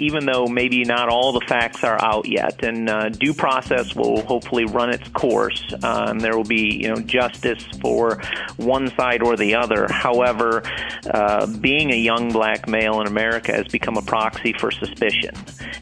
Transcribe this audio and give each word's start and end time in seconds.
even 0.00 0.24
though 0.24 0.46
maybe 0.46 0.82
not 0.84 1.08
all 1.08 1.32
the 1.32 1.44
facts 1.46 1.84
are 1.84 2.02
out 2.02 2.26
yet. 2.26 2.62
And 2.64 2.88
uh, 2.88 3.10
due 3.10 3.34
process 3.34 3.94
will 3.94 4.22
hopefully 4.22 4.64
run 4.64 4.90
its 4.90 5.08
course. 5.10 5.62
Um, 5.82 6.18
there 6.18 6.36
will 6.36 6.44
be, 6.44 6.78
you 6.82 6.88
know, 6.88 7.00
justice 7.00 7.62
for 7.80 8.20
one 8.56 8.90
side 8.96 9.22
or 9.22 9.36
the 9.36 9.54
other. 9.56 9.86
However, 9.90 10.62
uh, 11.08 11.46
being 11.60 11.92
a 11.92 11.96
young 11.96 12.32
black 12.32 12.68
male 12.68 13.00
in 13.00 13.06
America 13.06 13.52
has 13.52 13.68
become 13.68 13.96
a 13.96 14.02
proxy 14.02 14.54
for 14.58 14.70
suspicion, 14.70 15.34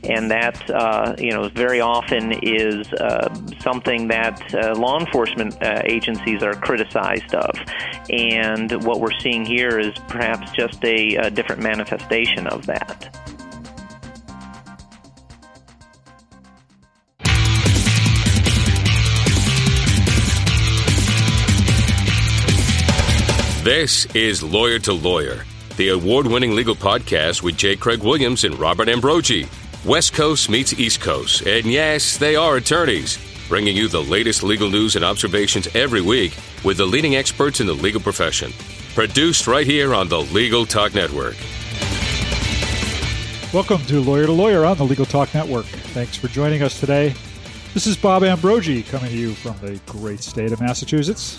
and 0.02 0.30
that, 0.30 0.70
uh, 0.70 1.14
you 1.18 1.32
know, 1.32 1.48
very 1.48 1.80
often 1.80 2.32
is 2.42 2.92
uh, 2.92 3.32
something 3.60 4.08
that 4.08 4.42
uh, 4.54 4.74
law 4.74 4.98
enforcement 4.98 5.54
uh, 5.62 5.82
agencies 5.84 6.42
are 6.42 6.54
criticized 6.54 7.34
of. 7.34 7.50
And 8.10 8.84
what 8.84 9.00
we're 9.00 9.18
seeing 9.20 9.44
here 9.44 9.78
is 9.78 9.92
perhaps 10.08 10.50
just 10.52 10.84
a, 10.84 11.16
a 11.16 11.30
different 11.30 11.62
manifestation 11.62 12.46
of 12.46 12.66
that. 12.66 13.37
This 23.68 24.06
is 24.14 24.42
Lawyer 24.42 24.78
to 24.78 24.94
Lawyer, 24.94 25.44
the 25.76 25.90
award 25.90 26.26
winning 26.26 26.56
legal 26.56 26.74
podcast 26.74 27.42
with 27.42 27.58
J. 27.58 27.76
Craig 27.76 28.02
Williams 28.02 28.44
and 28.44 28.58
Robert 28.58 28.88
Ambrogi. 28.88 29.46
West 29.84 30.14
Coast 30.14 30.48
meets 30.48 30.72
East 30.72 31.02
Coast, 31.02 31.42
and 31.46 31.66
yes, 31.66 32.16
they 32.16 32.34
are 32.34 32.56
attorneys, 32.56 33.18
bringing 33.46 33.76
you 33.76 33.86
the 33.86 34.02
latest 34.02 34.42
legal 34.42 34.70
news 34.70 34.96
and 34.96 35.04
observations 35.04 35.68
every 35.74 36.00
week 36.00 36.34
with 36.64 36.78
the 36.78 36.86
leading 36.86 37.16
experts 37.16 37.60
in 37.60 37.66
the 37.66 37.74
legal 37.74 38.00
profession. 38.00 38.54
Produced 38.94 39.46
right 39.46 39.66
here 39.66 39.94
on 39.94 40.08
the 40.08 40.22
Legal 40.22 40.64
Talk 40.64 40.94
Network. 40.94 41.36
Welcome 43.52 43.84
to 43.84 44.00
Lawyer 44.00 44.24
to 44.24 44.32
Lawyer 44.32 44.64
on 44.64 44.78
the 44.78 44.84
Legal 44.84 45.04
Talk 45.04 45.34
Network. 45.34 45.66
Thanks 45.66 46.16
for 46.16 46.28
joining 46.28 46.62
us 46.62 46.80
today. 46.80 47.14
This 47.74 47.86
is 47.86 47.98
Bob 47.98 48.22
Ambrogi 48.22 48.82
coming 48.88 49.10
to 49.10 49.16
you 49.18 49.34
from 49.34 49.58
the 49.60 49.78
great 49.84 50.20
state 50.20 50.52
of 50.52 50.60
Massachusetts. 50.62 51.38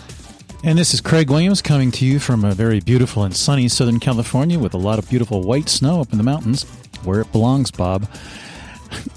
And 0.61 0.77
this 0.77 0.93
is 0.93 0.99
Craig 0.99 1.29
Williams 1.29 1.61
coming 1.61 1.89
to 1.91 2.05
you 2.05 2.19
from 2.19 2.43
a 2.43 2.51
very 2.51 2.81
beautiful 2.81 3.23
and 3.23 3.33
sunny 3.33 3.69
Southern 3.69 3.99
California 3.99 4.59
with 4.59 4.73
a 4.73 4.77
lot 4.77 4.99
of 4.99 5.09
beautiful 5.09 5.41
white 5.41 5.69
snow 5.69 6.01
up 6.01 6.11
in 6.11 6.17
the 6.17 6.23
mountains, 6.23 6.63
where 7.05 7.21
it 7.21 7.31
belongs, 7.31 7.71
Bob. 7.71 8.09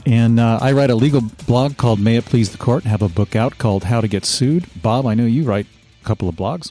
And 0.06 0.38
uh, 0.38 0.60
I 0.62 0.70
write 0.70 0.90
a 0.90 0.94
legal 0.94 1.20
blog 1.46 1.76
called 1.76 1.98
May 1.98 2.16
It 2.16 2.26
Please 2.26 2.50
the 2.50 2.58
Court, 2.58 2.84
and 2.84 2.90
have 2.92 3.02
a 3.02 3.08
book 3.08 3.34
out 3.34 3.58
called 3.58 3.84
How 3.84 4.00
to 4.00 4.06
Get 4.06 4.24
Sued. 4.24 4.66
Bob, 4.80 5.04
I 5.04 5.14
know 5.14 5.26
you 5.26 5.42
write 5.42 5.66
a 6.00 6.04
couple 6.04 6.28
of 6.28 6.36
blogs. 6.36 6.70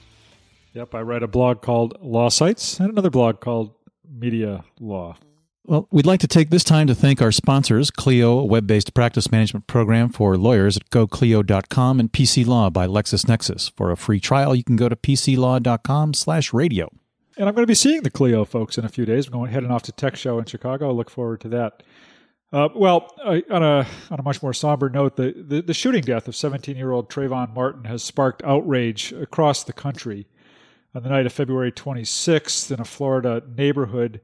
Yep, 0.73 0.95
I 0.95 1.01
write 1.01 1.23
a 1.23 1.27
blog 1.27 1.61
called 1.61 1.97
Law 2.01 2.29
Sites 2.29 2.79
and 2.79 2.89
another 2.89 3.09
blog 3.09 3.41
called 3.41 3.73
Media 4.09 4.63
Law. 4.79 5.17
Well, 5.71 5.87
we'd 5.89 6.05
like 6.05 6.19
to 6.19 6.27
take 6.27 6.49
this 6.49 6.65
time 6.65 6.87
to 6.87 6.93
thank 6.93 7.21
our 7.21 7.31
sponsors, 7.31 7.91
Clio, 7.91 8.39
a 8.39 8.43
web 8.43 8.67
based 8.67 8.93
practice 8.93 9.31
management 9.31 9.67
program 9.67 10.09
for 10.09 10.35
lawyers 10.35 10.75
at 10.75 10.89
goclio.com, 10.89 11.97
and 11.97 12.11
PC 12.11 12.45
Law 12.45 12.69
by 12.69 12.87
LexisNexis. 12.87 13.71
For 13.77 13.89
a 13.89 13.95
free 13.95 14.19
trial, 14.19 14.53
you 14.53 14.65
can 14.65 14.75
go 14.75 14.89
to 14.89 14.97
pclaw.com 14.97 16.13
slash 16.13 16.51
radio. 16.51 16.89
And 17.37 17.47
I'm 17.47 17.55
going 17.55 17.63
to 17.63 17.71
be 17.71 17.73
seeing 17.73 18.03
the 18.03 18.11
Clio 18.11 18.43
folks 18.43 18.77
in 18.77 18.83
a 18.83 18.89
few 18.89 19.05
days. 19.05 19.27
I'm 19.27 19.31
going 19.31 19.49
heading 19.49 19.71
off 19.71 19.83
to 19.83 19.93
Tech 19.93 20.17
Show 20.17 20.39
in 20.39 20.43
Chicago. 20.43 20.89
I 20.89 20.91
look 20.91 21.09
forward 21.09 21.39
to 21.39 21.47
that. 21.47 21.83
Uh, 22.51 22.67
well, 22.75 23.15
I, 23.23 23.41
on 23.49 23.63
a 23.63 23.87
on 24.09 24.19
a 24.19 24.23
much 24.23 24.43
more 24.43 24.53
somber 24.53 24.89
note, 24.89 25.15
the, 25.15 25.33
the, 25.37 25.61
the 25.61 25.73
shooting 25.73 26.03
death 26.03 26.27
of 26.27 26.35
17 26.35 26.75
year 26.75 26.91
old 26.91 27.09
Trayvon 27.09 27.53
Martin 27.53 27.85
has 27.85 28.03
sparked 28.03 28.43
outrage 28.43 29.13
across 29.13 29.63
the 29.63 29.71
country. 29.71 30.27
On 30.93 31.01
the 31.01 31.07
night 31.07 31.25
of 31.25 31.31
February 31.31 31.71
26th, 31.71 32.69
in 32.71 32.81
a 32.81 32.83
Florida 32.83 33.41
neighborhood, 33.55 34.19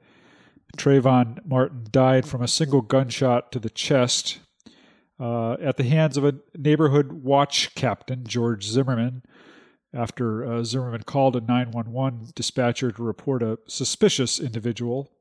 Trayvon 0.77 1.45
Martin 1.45 1.87
died 1.91 2.27
from 2.27 2.41
a 2.41 2.47
single 2.47 2.81
gunshot 2.81 3.51
to 3.51 3.59
the 3.59 3.69
chest 3.69 4.39
uh, 5.19 5.53
at 5.53 5.77
the 5.77 5.83
hands 5.83 6.17
of 6.17 6.25
a 6.25 6.35
neighborhood 6.55 7.11
watch 7.11 7.73
captain, 7.75 8.23
George 8.25 8.65
Zimmerman, 8.65 9.23
after 9.93 10.45
uh, 10.45 10.63
Zimmerman 10.63 11.03
called 11.03 11.35
a 11.35 11.41
911 11.41 12.31
dispatcher 12.35 12.91
to 12.91 13.03
report 13.03 13.41
a 13.41 13.57
suspicious 13.67 14.39
individual. 14.39 15.11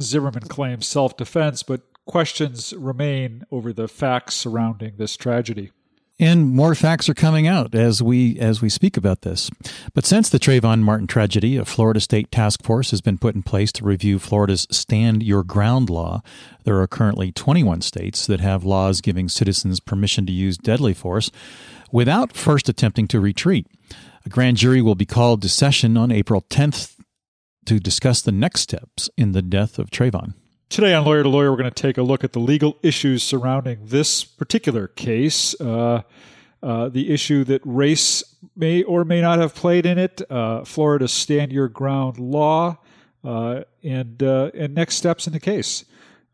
Zimmerman 0.00 0.42
claims 0.42 0.86
self 0.86 1.16
defense, 1.16 1.62
but 1.62 1.80
questions 2.04 2.74
remain 2.74 3.44
over 3.50 3.72
the 3.72 3.88
facts 3.88 4.34
surrounding 4.34 4.96
this 4.96 5.16
tragedy. 5.16 5.70
And 6.18 6.54
more 6.54 6.74
facts 6.74 7.10
are 7.10 7.14
coming 7.14 7.46
out 7.46 7.74
as 7.74 8.02
we 8.02 8.38
as 8.38 8.62
we 8.62 8.70
speak 8.70 8.96
about 8.96 9.20
this. 9.20 9.50
But 9.92 10.06
since 10.06 10.30
the 10.30 10.38
Trayvon 10.38 10.80
Martin 10.80 11.06
tragedy, 11.06 11.58
a 11.58 11.64
Florida 11.66 12.00
state 12.00 12.32
task 12.32 12.62
force 12.62 12.90
has 12.90 13.02
been 13.02 13.18
put 13.18 13.34
in 13.34 13.42
place 13.42 13.70
to 13.72 13.84
review 13.84 14.18
Florida's 14.18 14.66
Stand 14.70 15.22
Your 15.22 15.44
Ground 15.44 15.90
law. 15.90 16.22
There 16.64 16.80
are 16.80 16.86
currently 16.86 17.32
21 17.32 17.82
states 17.82 18.26
that 18.28 18.40
have 18.40 18.64
laws 18.64 19.02
giving 19.02 19.28
citizens 19.28 19.78
permission 19.78 20.24
to 20.24 20.32
use 20.32 20.56
deadly 20.56 20.94
force 20.94 21.30
without 21.92 22.34
first 22.34 22.70
attempting 22.70 23.08
to 23.08 23.20
retreat. 23.20 23.66
A 24.24 24.30
grand 24.30 24.56
jury 24.56 24.80
will 24.80 24.94
be 24.94 25.06
called 25.06 25.42
to 25.42 25.50
session 25.50 25.98
on 25.98 26.10
April 26.10 26.40
10th 26.40 26.96
to 27.66 27.78
discuss 27.78 28.22
the 28.22 28.32
next 28.32 28.62
steps 28.62 29.10
in 29.18 29.32
the 29.32 29.42
death 29.42 29.78
of 29.78 29.90
Trayvon. 29.90 30.32
Today 30.68 30.94
on 30.94 31.04
Lawyer 31.04 31.22
to 31.22 31.28
Lawyer, 31.28 31.52
we're 31.52 31.58
going 31.58 31.70
to 31.70 31.82
take 31.82 31.96
a 31.96 32.02
look 32.02 32.24
at 32.24 32.32
the 32.32 32.40
legal 32.40 32.76
issues 32.82 33.22
surrounding 33.22 33.78
this 33.86 34.24
particular 34.24 34.88
case. 34.88 35.58
Uh, 35.60 36.02
uh, 36.60 36.88
the 36.88 37.10
issue 37.14 37.44
that 37.44 37.62
race 37.64 38.24
may 38.56 38.82
or 38.82 39.04
may 39.04 39.20
not 39.20 39.38
have 39.38 39.54
played 39.54 39.86
in 39.86 39.96
it, 39.96 40.20
uh, 40.28 40.64
Florida's 40.64 41.12
stand 41.12 41.52
your 41.52 41.68
ground 41.68 42.18
law, 42.18 42.78
uh, 43.22 43.62
and 43.84 44.20
uh, 44.24 44.50
and 44.54 44.74
next 44.74 44.96
steps 44.96 45.28
in 45.28 45.32
the 45.32 45.40
case. 45.40 45.84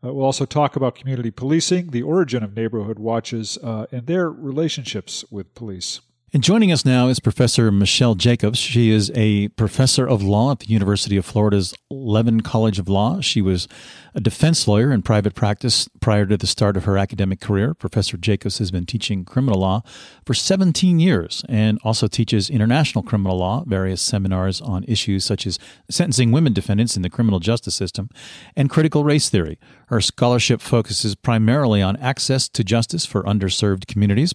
Uh, 0.03 0.11
we'll 0.11 0.25
also 0.25 0.45
talk 0.45 0.75
about 0.75 0.95
community 0.95 1.29
policing, 1.29 1.91
the 1.91 2.01
origin 2.01 2.43
of 2.43 2.55
neighborhood 2.55 2.97
watches, 2.97 3.57
and 3.63 4.07
their 4.07 4.31
relationships 4.31 5.23
with 5.29 5.53
police. 5.53 6.01
And 6.35 6.41
joining 6.41 6.71
us 6.71 6.83
now 6.83 7.09
is 7.09 7.19
Professor 7.19 7.71
Michelle 7.71 8.15
Jacobs. 8.15 8.57
She 8.57 8.89
is 8.89 9.11
a 9.13 9.49
professor 9.49 10.07
of 10.07 10.23
law 10.23 10.49
at 10.49 10.61
the 10.61 10.65
University 10.65 11.15
of 11.15 11.27
Florida's 11.27 11.75
Levin 11.91 12.41
College 12.41 12.79
of 12.79 12.89
Law. 12.89 13.21
She 13.21 13.39
was 13.39 13.67
a 14.15 14.19
defense 14.19 14.67
lawyer 14.67 14.91
in 14.91 15.03
private 15.03 15.35
practice 15.35 15.87
prior 16.01 16.25
to 16.25 16.35
the 16.35 16.47
start 16.47 16.75
of 16.75 16.85
her 16.85 16.97
academic 16.97 17.39
career. 17.39 17.75
Professor 17.75 18.17
Jacobs 18.17 18.57
has 18.57 18.71
been 18.71 18.87
teaching 18.87 19.25
criminal 19.25 19.59
law 19.59 19.83
for 20.25 20.33
17 20.33 20.99
years 20.99 21.43
and 21.49 21.77
also 21.83 22.07
teaches 22.07 22.49
international 22.49 23.03
criminal 23.03 23.37
law, 23.37 23.63
various 23.67 24.01
seminars 24.01 24.59
on 24.59 24.83
issues 24.85 25.23
such 25.23 25.45
as 25.45 25.59
sentencing 25.87 26.31
women 26.31 26.51
defendants 26.51 26.95
in 26.95 27.03
the 27.03 27.11
criminal 27.11 27.39
justice 27.39 27.75
system, 27.75 28.09
and 28.55 28.71
critical 28.71 29.03
race 29.03 29.29
theory. 29.29 29.59
Her 29.89 30.01
scholarship 30.01 30.61
focuses 30.61 31.13
primarily 31.13 31.83
on 31.83 31.95
access 31.97 32.49
to 32.49 32.63
justice 32.63 33.05
for 33.05 33.21
underserved 33.21 33.85
communities. 33.85 34.33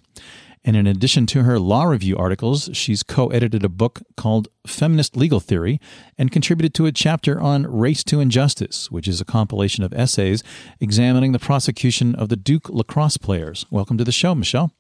And 0.64 0.76
in 0.76 0.86
addition 0.86 1.26
to 1.26 1.42
her 1.44 1.58
law 1.58 1.84
review 1.84 2.16
articles, 2.16 2.70
she's 2.72 3.02
co 3.02 3.28
edited 3.28 3.64
a 3.64 3.69
book 3.69 4.02
called 4.16 4.48
Feminist 4.66 5.16
Legal 5.16 5.41
Theory 5.41 5.80
and 6.16 6.30
contributed 6.30 6.74
to 6.74 6.86
a 6.86 6.92
chapter 6.92 7.41
on 7.41 7.64
Race 7.64 8.04
to 8.04 8.20
Injustice, 8.20 8.91
which 8.91 9.08
is 9.08 9.20
a 9.20 9.24
compilation 9.24 9.84
of 9.84 9.92
essays 9.92 10.42
examining 10.80 11.32
the 11.32 11.38
prosecution 11.38 12.14
of 12.14 12.28
the 12.28 12.36
Duke 12.36 12.69
lacrosse 12.69 13.16
players. 13.16 13.66
Welcome 13.70 13.98
to 13.98 14.04
the 14.04 14.12
show, 14.12 14.34
Michelle. 14.34 14.72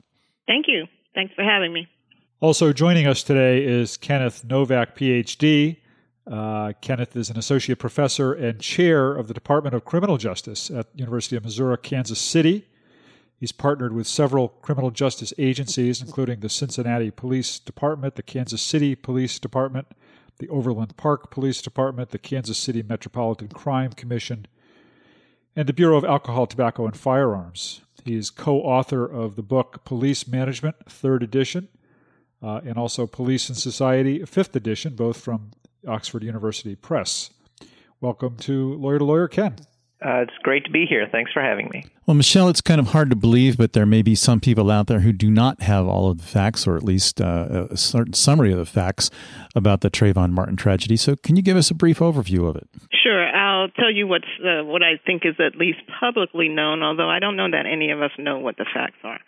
Thank 0.46 0.66
you. 0.68 0.86
Thanks 1.14 1.34
for 1.34 1.44
having 1.44 1.72
me. 1.72 1.88
Also 2.40 2.72
joining 2.72 3.06
us 3.06 3.22
today 3.22 3.64
is 3.64 3.96
Kenneth 3.96 4.44
Novak, 4.44 4.96
PhD. 4.96 5.78
Uh, 6.30 6.72
Kenneth 6.80 7.16
is 7.16 7.30
an 7.30 7.38
associate 7.38 7.78
professor 7.78 8.32
and 8.32 8.60
chair 8.60 9.14
of 9.14 9.28
the 9.28 9.34
Department 9.34 9.74
of 9.74 9.84
Criminal 9.84 10.18
Justice 10.18 10.70
at 10.70 10.86
University 10.94 11.36
of 11.36 11.44
Missouri, 11.44 11.76
Kansas 11.78 12.20
City. 12.20 12.66
He's 13.38 13.52
partnered 13.52 13.92
with 13.92 14.08
several 14.08 14.48
criminal 14.48 14.90
justice 14.90 15.32
agencies, 15.38 16.02
including 16.02 16.40
the 16.40 16.48
Cincinnati 16.48 17.12
Police 17.12 17.60
Department, 17.60 18.16
the 18.16 18.22
Kansas 18.22 18.60
City 18.60 18.96
Police 18.96 19.38
Department, 19.38 19.86
the 20.38 20.48
Overland 20.48 20.96
Park 20.96 21.30
Police 21.30 21.62
Department, 21.62 22.10
the 22.10 22.18
Kansas 22.18 22.58
City 22.58 22.82
Metropolitan 22.82 23.48
Crime 23.48 23.92
Commission, 23.92 24.46
and 25.54 25.68
the 25.68 25.72
Bureau 25.72 25.96
of 25.96 26.04
Alcohol, 26.04 26.48
Tobacco, 26.48 26.84
and 26.84 26.96
Firearms. 26.96 27.82
He 28.04 28.16
is 28.16 28.30
co 28.30 28.60
author 28.60 29.04
of 29.04 29.36
the 29.36 29.42
book 29.42 29.84
Police 29.84 30.26
Management, 30.26 30.76
third 30.88 31.22
edition, 31.22 31.68
uh, 32.42 32.60
and 32.64 32.76
also 32.76 33.06
Police 33.06 33.48
and 33.48 33.58
Society, 33.58 34.24
fifth 34.24 34.56
edition, 34.56 34.96
both 34.96 35.20
from 35.20 35.52
Oxford 35.86 36.24
University 36.24 36.74
Press. 36.74 37.30
Welcome 38.00 38.36
to 38.38 38.74
Lawyer 38.74 38.98
to 38.98 39.04
Lawyer, 39.04 39.28
Ken. 39.28 39.56
Uh, 40.00 40.20
it's 40.20 40.32
great 40.44 40.64
to 40.64 40.70
be 40.70 40.86
here. 40.86 41.08
Thanks 41.10 41.32
for 41.32 41.42
having 41.42 41.68
me. 41.72 41.84
Well, 42.06 42.14
Michelle, 42.14 42.48
it's 42.48 42.60
kind 42.60 42.80
of 42.80 42.88
hard 42.88 43.10
to 43.10 43.16
believe, 43.16 43.56
but 43.56 43.72
there 43.72 43.84
may 43.84 44.00
be 44.00 44.14
some 44.14 44.38
people 44.38 44.70
out 44.70 44.86
there 44.86 45.00
who 45.00 45.12
do 45.12 45.28
not 45.28 45.60
have 45.62 45.88
all 45.88 46.08
of 46.08 46.18
the 46.18 46.24
facts, 46.24 46.68
or 46.68 46.76
at 46.76 46.84
least 46.84 47.20
uh, 47.20 47.66
a 47.70 47.76
certain 47.76 48.12
summary 48.12 48.52
of 48.52 48.58
the 48.58 48.64
facts 48.64 49.10
about 49.56 49.80
the 49.80 49.90
Trayvon 49.90 50.30
Martin 50.30 50.54
tragedy. 50.54 50.96
So, 50.96 51.16
can 51.16 51.34
you 51.34 51.42
give 51.42 51.56
us 51.56 51.70
a 51.70 51.74
brief 51.74 51.98
overview 51.98 52.48
of 52.48 52.54
it? 52.54 52.68
Sure. 53.02 53.27
I'll 53.62 53.68
tell 53.68 53.90
you 53.90 54.06
what's 54.06 54.28
uh, 54.38 54.64
what 54.64 54.82
I 54.82 55.00
think 55.04 55.22
is 55.24 55.34
at 55.38 55.56
least 55.56 55.78
publicly 56.00 56.48
known, 56.48 56.82
although 56.82 57.08
I 57.08 57.18
don't 57.18 57.36
know 57.36 57.50
that 57.50 57.66
any 57.66 57.90
of 57.90 58.00
us 58.00 58.10
know 58.18 58.38
what 58.38 58.56
the 58.56 58.66
facts 58.72 58.98
are. 59.04 59.20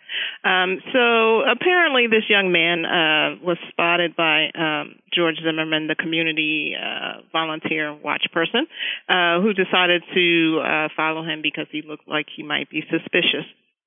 Um, 0.43 0.79
so 0.93 1.41
apparently, 1.41 2.07
this 2.07 2.23
young 2.29 2.51
man 2.51 2.85
uh, 2.85 3.43
was 3.43 3.57
spotted 3.69 4.15
by 4.15 4.49
um, 4.55 4.95
George 5.13 5.35
Zimmerman, 5.43 5.87
the 5.87 5.95
community 5.95 6.73
uh, 6.75 7.21
volunteer 7.31 7.93
watch 7.93 8.25
person, 8.33 8.67
uh, 9.09 9.41
who 9.41 9.53
decided 9.53 10.03
to 10.13 10.61
uh, 10.63 10.87
follow 10.95 11.23
him 11.23 11.41
because 11.41 11.67
he 11.71 11.81
looked 11.81 12.07
like 12.07 12.27
he 12.35 12.43
might 12.43 12.69
be 12.69 12.81
suspicious. 12.89 13.45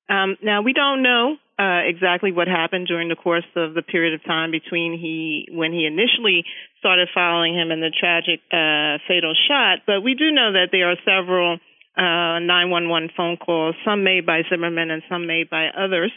Um, 0.09 0.37
now 0.43 0.61
we 0.61 0.75
don't 0.75 1.03
know 1.03 1.37
uh, 1.59 1.81
exactly 1.87 2.33
what 2.33 2.49
happened 2.49 2.87
during 2.87 3.09
the 3.09 3.17
course 3.17 3.47
of 3.57 3.75
the 3.75 3.83
period 3.83 4.13
of 4.15 4.25
time 4.25 4.51
between 4.51 4.99
he 4.99 5.49
when 5.51 5.73
he 5.73 5.87
initially 5.87 6.45
started 6.85 7.09
following 7.17 7.57
him 7.57 7.73
and 7.73 7.81
the 7.81 7.89
tragic 7.89 8.45
uh, 8.53 9.01
fatal 9.09 9.33
shot, 9.49 9.89
but 9.89 10.05
we 10.05 10.13
do 10.13 10.29
know 10.29 10.53
that 10.53 10.69
there 10.69 10.93
are 10.93 11.01
several 11.01 11.57
uh, 11.97 12.45
911 12.45 13.09
phone 13.17 13.39
calls, 13.41 13.75
some 13.89 14.05
made 14.05 14.27
by 14.29 14.43
Zimmerman 14.53 14.91
and 14.91 15.03
some 15.09 15.27
made 15.27 15.49
by 15.49 15.73
others. 15.73 16.13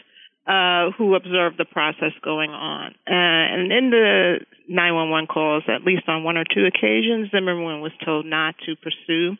Uh, 0.48 0.96
who 0.96 1.14
observed 1.14 1.58
the 1.58 1.66
process 1.66 2.16
going 2.24 2.48
on. 2.48 2.94
Uh, 3.04 3.44
and 3.52 3.70
in 3.70 3.90
the 3.90 4.40
911 4.66 5.26
calls, 5.26 5.62
at 5.68 5.84
least 5.84 6.08
on 6.08 6.24
one 6.24 6.38
or 6.38 6.44
two 6.48 6.64
occasions, 6.64 7.28
Zimmerman 7.30 7.82
was 7.82 7.92
told 8.02 8.24
not 8.24 8.54
to 8.64 8.72
pursue 8.80 9.36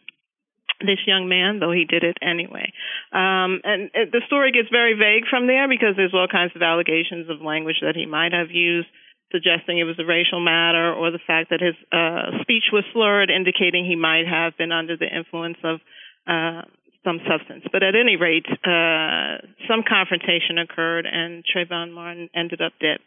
this 0.81 1.00
young 1.06 1.26
man, 1.26 1.60
though 1.60 1.72
he 1.72 1.86
did 1.88 2.04
it 2.04 2.19
anyway. 2.20 2.72
Um, 3.08 3.64
and 3.64 3.88
it, 3.94 4.12
the 4.12 4.20
story 4.26 4.52
gets 4.52 4.69
very 4.69 5.00
vague 5.00 5.24
from 5.31 5.46
there 5.46 5.66
because 5.66 5.96
there's 5.96 6.12
all 6.12 6.28
kinds 6.28 6.52
of 6.54 6.60
allegations 6.60 7.31
of 7.31 7.40
language 7.40 7.81
that 7.81 7.96
he 7.96 8.04
might 8.04 8.36
have 8.36 8.50
used, 8.52 8.88
suggesting 9.30 9.78
it 9.78 9.84
was 9.84 9.98
a 9.98 10.04
racial 10.04 10.40
matter, 10.40 10.92
or 10.92 11.10
the 11.10 11.20
fact 11.26 11.50
that 11.50 11.60
his 11.60 11.75
uh, 11.92 12.42
speech 12.42 12.72
was 12.72 12.84
slurred, 12.92 13.30
indicating 13.30 13.84
he 13.84 13.96
might 13.96 14.26
have 14.26 14.56
been 14.56 14.72
under 14.72 14.96
the 14.96 15.06
influence 15.06 15.58
of 15.64 15.80
uh, 16.26 16.62
some 17.04 17.20
substance. 17.28 17.64
But 17.72 17.82
at 17.82 17.94
any 17.94 18.16
rate, 18.16 18.46
uh, 18.48 19.44
some 19.69 19.84
confrontation 19.86 20.58
occurred, 20.58 21.06
and 21.06 21.44
Trayvon 21.44 21.92
Martin 21.92 22.28
ended 22.34 22.60
up 22.60 22.72
dead. 22.80 22.98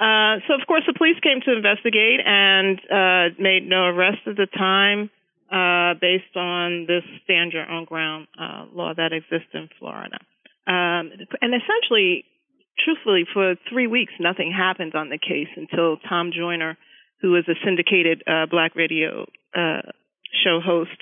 Uh, 0.00 0.42
so, 0.48 0.54
of 0.54 0.66
course, 0.66 0.82
the 0.86 0.94
police 0.96 1.16
came 1.22 1.40
to 1.46 1.54
investigate 1.54 2.20
and 2.24 2.78
uh, 2.90 3.34
made 3.38 3.66
no 3.66 3.86
arrest 3.86 4.26
at 4.26 4.36
the 4.36 4.46
time 4.46 5.08
uh, 5.52 5.94
based 6.00 6.36
on 6.36 6.86
this 6.86 7.04
stand 7.22 7.52
your 7.52 7.70
own 7.70 7.84
ground 7.84 8.26
law 8.74 8.92
that 8.96 9.12
exists 9.12 9.52
in 9.54 9.68
Florida. 9.78 10.18
Um, 10.66 11.12
and 11.40 11.52
essentially, 11.54 12.24
truthfully, 12.82 13.24
for 13.32 13.54
three 13.70 13.86
weeks, 13.86 14.12
nothing 14.20 14.52
happened 14.52 14.94
on 14.94 15.08
the 15.08 15.18
case 15.18 15.48
until 15.56 15.96
Tom 16.08 16.30
Joyner, 16.36 16.76
who 17.20 17.36
is 17.36 17.44
a 17.48 17.54
syndicated 17.64 18.22
uh, 18.26 18.46
black 18.50 18.76
radio 18.76 19.26
uh, 19.54 19.82
show 20.44 20.60
host, 20.64 20.98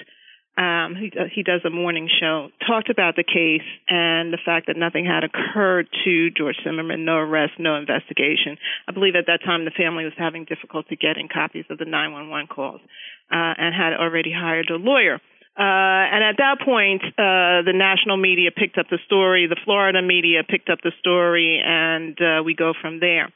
um, 0.57 0.95
he, 1.01 1.11
uh, 1.19 1.25
he 1.33 1.43
does 1.43 1.63
a 1.65 1.71
morning 1.71 2.11
show, 2.21 2.51
talked 2.67 2.91
about 2.91 3.17
the 3.17 3.25
case 3.25 3.65
and 3.89 4.33
the 4.33 4.39
fact 4.45 4.67
that 4.67 4.77
nothing 4.77 5.07
had 5.07 5.25
occurred 5.25 5.89
to 6.05 6.29
George 6.31 6.57
Zimmerman, 6.63 7.07
no 7.07 7.17
arrest, 7.17 7.53
no 7.59 7.77
investigation. 7.77 8.59
I 8.87 8.93
believe 8.93 9.15
at 9.17 9.27
that 9.29 9.41
time 9.47 9.65
the 9.65 9.71
family 9.71 10.05
was 10.05 10.13
having 10.19 10.45
difficulty 10.45 10.97
getting 10.97 11.29
copies 11.33 11.65
of 11.71 11.79
the 11.79 11.87
911 11.87 12.49
calls 12.49 12.83
uh, 13.33 13.57
and 13.57 13.75
had 13.75 13.95
already 13.95 14.31
hired 14.31 14.69
a 14.69 14.77
lawyer. 14.77 15.21
Uh, 15.59 15.63
and 15.63 16.25
at 16.25 16.37
that 16.39 16.65
point, 16.65 17.03
uh, 17.05 17.61
the 17.63 17.75
national 17.75 18.17
media 18.17 18.51
picked 18.51 18.79
up 18.79 18.87
the 18.91 18.99
story, 19.05 19.47
the 19.47 19.61
Florida 19.65 20.01
media 20.01 20.43
picked 20.49 20.71
up 20.71 20.79
the 20.83 20.93
story, 21.01 21.61
and 21.63 22.17
uh, 22.21 22.43
we 22.43 22.55
go 22.55 22.73
from 22.81 23.01
there. 23.01 23.27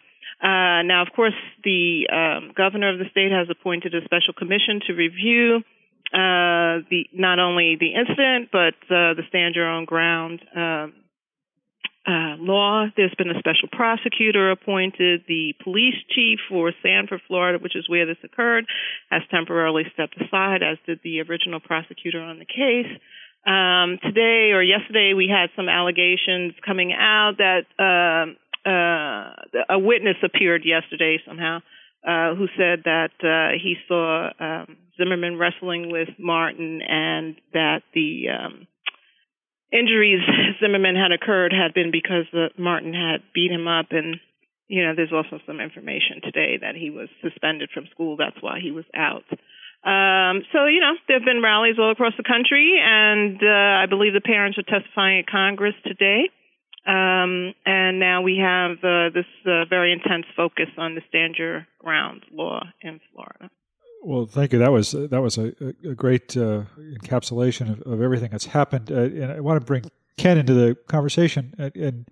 Uh, 0.41 0.83
now, 0.83 1.03
of 1.03 1.13
course, 1.15 1.37
the 1.65 2.09
um, 2.13 2.53
governor 2.57 2.93
of 2.93 2.99
the 2.99 3.09
state 3.11 3.33
has 3.33 3.49
appointed 3.51 3.95
a 3.95 4.05
special 4.05 4.33
commission 4.33 4.81
to 4.87 4.93
review 4.93 5.63
uh, 6.15 6.87
the 6.89 7.07
not 7.13 7.39
only 7.41 7.77
the 7.81 7.95
incident 7.95 8.49
but 8.53 8.75
uh, 8.95 9.15
the 9.19 9.23
stand 9.29 9.57
your 9.57 9.69
own 9.69 9.85
ground 9.85 10.41
um, 10.55 10.93
uh, 12.07 12.37
law. 12.39 12.87
There's 12.97 13.15
been 13.19 13.31
a 13.31 13.39
special 13.39 13.69
prosecutor 13.71 14.51
appointed. 14.51 15.25
The 15.27 15.55
police 15.63 15.97
chief 16.15 16.39
for 16.49 16.73
Sanford, 16.83 17.21
Florida, 17.27 17.59
which 17.59 17.75
is 17.75 17.89
where 17.89 18.07
this 18.07 18.19
occurred, 18.23 18.67
has 19.11 19.23
temporarily 19.31 19.85
stepped 19.93 20.17
aside, 20.21 20.63
as 20.63 20.79
did 20.87 21.01
the 21.03 21.21
original 21.23 21.61
prosecutor 21.61 22.21
on 22.21 22.39
the 22.39 22.47
case. 22.47 22.91
Um, 23.47 23.99
today 24.03 24.51
or 24.53 24.63
yesterday, 24.63 25.13
we 25.15 25.29
had 25.29 25.51
some 25.57 25.69
allegations 25.69 26.55
coming 26.65 26.93
out 26.93 27.39
that 27.39 27.67
uh, 27.79 28.69
uh, 28.69 29.35
a 29.71 29.79
witness 29.79 30.17
appeared 30.25 30.63
yesterday 30.65 31.19
somehow 31.27 31.61
uh, 32.07 32.35
who 32.35 32.47
said 32.57 32.85
that 32.85 33.11
uh, 33.23 33.59
he 33.61 33.75
saw 33.89 34.31
um, 34.39 34.77
Zimmerman 34.97 35.39
wrestling 35.39 35.91
with 35.91 36.09
Martin 36.19 36.81
and 36.83 37.37
that 37.53 37.83
the 37.95 38.27
um, 38.31 38.67
injuries 39.73 40.21
Zimmerman 40.61 40.97
had 40.97 41.13
occurred 41.13 41.53
had 41.53 41.75
been 41.75 41.91
because 41.91 42.25
the, 42.33 42.51
Martin 42.59 42.95
had 42.95 43.23
beat 43.35 43.51
him 43.51 43.69
up. 43.69 43.87
And, 43.91 44.17
you 44.69 44.85
know, 44.85 44.95
there's 44.95 45.13
also 45.13 45.43
some 45.47 45.61
information 45.61 46.21
today 46.23 46.59
that 46.61 46.75
he 46.75 46.91
was 46.91 47.09
suspended 47.23 47.71
from 47.73 47.87
school. 47.93 48.17
That's 48.17 48.41
why 48.41 48.61
he 48.61 48.71
was 48.71 48.85
out. 48.95 49.27
Um, 49.87 50.43
so, 50.53 50.67
you 50.67 50.81
know, 50.81 50.95
there 51.07 51.19
have 51.19 51.27
been 51.27 51.43
rallies 51.43 51.77
all 51.79 51.93
across 51.93 52.15
the 52.17 52.27
country, 52.27 52.75
and 52.83 53.39
uh, 53.39 53.83
I 53.83 53.87
believe 53.87 54.15
the 54.15 54.21
parents 54.21 54.59
are 54.59 54.67
testifying 54.67 55.21
at 55.21 55.31
Congress 55.31 55.75
today. 55.85 56.29
Um, 56.87 57.55
and 57.65 57.99
now 57.99 58.23
we 58.23 58.39
have 58.43 58.79
uh, 58.83 59.11
this 59.15 59.27
uh, 59.45 59.65
very 59.69 59.93
intense 59.93 60.27
focus 60.37 60.71
on 60.79 60.95
the 60.95 61.03
stand 61.09 61.35
your 61.39 61.67
ground 61.79 62.23
law 62.33 62.63
in 62.81 63.01
Florida. 63.13 63.51
Well, 64.07 64.25
thank 64.25 64.53
you. 64.53 64.61
That 64.61 64.71
was 64.71 64.93
that 64.93 65.21
was 65.21 65.37
a, 65.37 65.53
a 65.85 65.93
great 65.97 66.37
uh, 66.37 66.63
encapsulation 66.79 67.73
of, 67.73 67.93
of, 67.93 68.01
everything 68.01 68.31
that's 68.31 68.47
happened. 68.47 68.93
Uh, 68.93 69.01
and 69.01 69.33
I 69.33 69.41
want 69.41 69.61
to 69.61 69.67
bring 69.67 69.91
Ken 70.17 70.39
into 70.39 70.55
the 70.55 70.77
conversation. 70.87 71.53
And, 71.59 71.77
and 71.77 72.09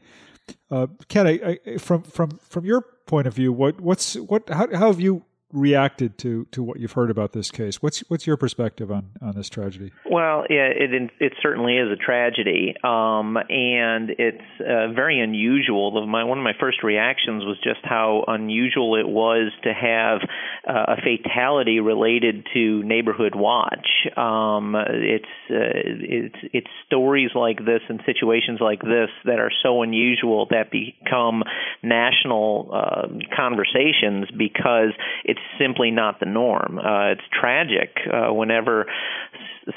uh, 0.73 0.88
Ken, 1.06 1.29
I, 1.29 1.58
I, 1.64 1.76
from 1.76 2.02
from 2.02 2.41
from 2.43 2.64
your 2.64 2.81
point 3.06 3.29
of 3.29 3.35
view, 3.35 3.52
what 3.52 3.81
what's 3.81 4.17
what 4.17 4.49
how, 4.49 4.67
how 4.75 4.88
have 4.88 4.99
you 4.99 5.23
reacted 5.55 6.19
to 6.19 6.47
to 6.51 6.62
what 6.62 6.81
you've 6.81 6.93
heard 6.93 7.11
about 7.11 7.33
this 7.33 7.51
case. 7.51 7.81
What's 7.81 8.01
what's 8.09 8.27
your 8.27 8.37
perspective 8.37 8.91
on 8.91 9.11
on 9.23 9.35
this 9.35 9.49
tragedy? 9.49 9.93
Well, 10.11 10.45
yeah, 10.51 10.67
it 10.67 11.12
it 11.21 11.33
certainly 11.41 11.77
is 11.79 11.91
a 11.91 11.97
tragedy, 11.97 12.75
um, 12.83 13.37
and 13.37 14.11
it's 14.19 14.43
uh, 14.61 14.93
very 14.93 15.21
unusual. 15.21 16.06
My 16.06 16.25
one 16.25 16.39
of 16.39 16.45
my 16.45 16.55
first 16.59 16.83
reactions 16.83 17.45
was 17.45 17.56
just 17.62 17.81
how 17.85 18.25
unusual 18.27 18.97
it 18.97 19.09
was 19.09 19.53
to 19.62 19.73
have 19.73 20.21
uh, 20.69 20.95
a 20.95 20.97
fatality 20.97 21.81
related 21.81 22.47
to 22.53 22.83
Neighborhood 22.83 23.35
Watch. 23.35 23.87
Um, 24.17 24.75
it's 24.77 25.25
uh, 25.51 25.55
it's 25.55 26.39
it's 26.53 26.71
stories 26.87 27.31
like 27.35 27.59
this 27.59 27.81
and 27.89 28.01
situations 28.05 28.59
like 28.61 28.83
this 28.83 29.11
that 29.25 29.39
are 29.39 29.53
so 29.62 29.83
unusual 29.83 30.47
that 30.51 30.71
become 30.71 31.43
national 31.83 32.71
uh, 32.75 33.06
conversations 33.37 34.27
because 34.37 34.91
it's 35.25 35.41
simply 35.58 35.91
not 35.91 36.20
the 36.20 36.26
norm. 36.26 36.79
Uh, 36.79 37.12
it's 37.12 37.23
tragic 37.32 37.96
uh, 38.12 38.32
whenever 38.32 38.87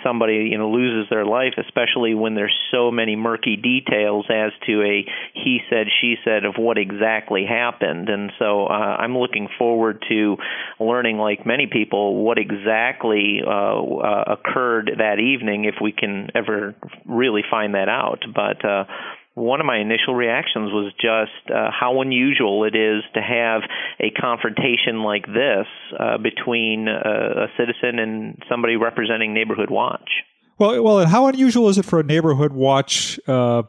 somebody 0.03 0.49
you 0.51 0.57
know 0.57 0.69
loses 0.69 1.09
their 1.09 1.25
life, 1.25 1.53
especially 1.57 2.13
when 2.13 2.35
there's 2.35 2.55
so 2.71 2.91
many 2.91 3.15
murky 3.15 3.55
details 3.55 4.25
as 4.29 4.51
to 4.65 4.81
a 4.81 5.05
he 5.33 5.59
said 5.69 5.87
she 6.01 6.15
said 6.23 6.45
of 6.45 6.55
what 6.57 6.77
exactly 6.77 7.45
happened. 7.45 8.09
And 8.09 8.31
so 8.39 8.65
uh, 8.65 8.97
I'm 8.99 9.17
looking 9.17 9.47
forward 9.57 10.03
to 10.09 10.37
learning, 10.79 11.17
like 11.17 11.45
many 11.45 11.67
people, 11.67 12.23
what 12.23 12.37
exactly 12.37 13.39
uh, 13.45 13.49
uh, 13.49 14.37
occurred 14.37 14.91
that 14.97 15.19
evening, 15.19 15.65
if 15.65 15.75
we 15.81 15.91
can 15.91 16.29
ever 16.35 16.75
really 17.05 17.43
find 17.49 17.73
that 17.75 17.89
out. 17.89 18.23
But 18.33 18.65
uh, 18.65 18.85
one 19.37 19.59
of 19.59 19.67
my 19.67 19.77
initial 19.77 20.15
reactions 20.15 20.71
was 20.71 20.91
just 20.99 21.51
uh, 21.53 21.69
how 21.69 22.01
unusual 22.01 22.63
it 22.63 22.75
is 22.75 23.03
to 23.13 23.21
have 23.21 23.61
a 23.99 24.09
confrontation 24.09 25.03
like 25.03 25.27
this 25.27 25.67
uh, 25.99 26.17
between 26.17 26.87
uh, 26.87 27.45
a 27.45 27.47
citizen 27.55 27.99
and 27.99 28.41
somebody 28.49 28.77
representing 28.77 29.35
Neighborhood 29.35 29.69
Watch. 29.69 30.09
Well, 30.57 30.81
well, 30.81 30.99
and 30.99 31.09
how 31.09 31.27
unusual 31.27 31.69
is 31.69 31.77
it 31.77 31.85
for 31.85 31.99
a 31.99 32.03
Neighborhood 32.03 32.51
Watch? 32.51 33.19
Uh, 33.27 33.63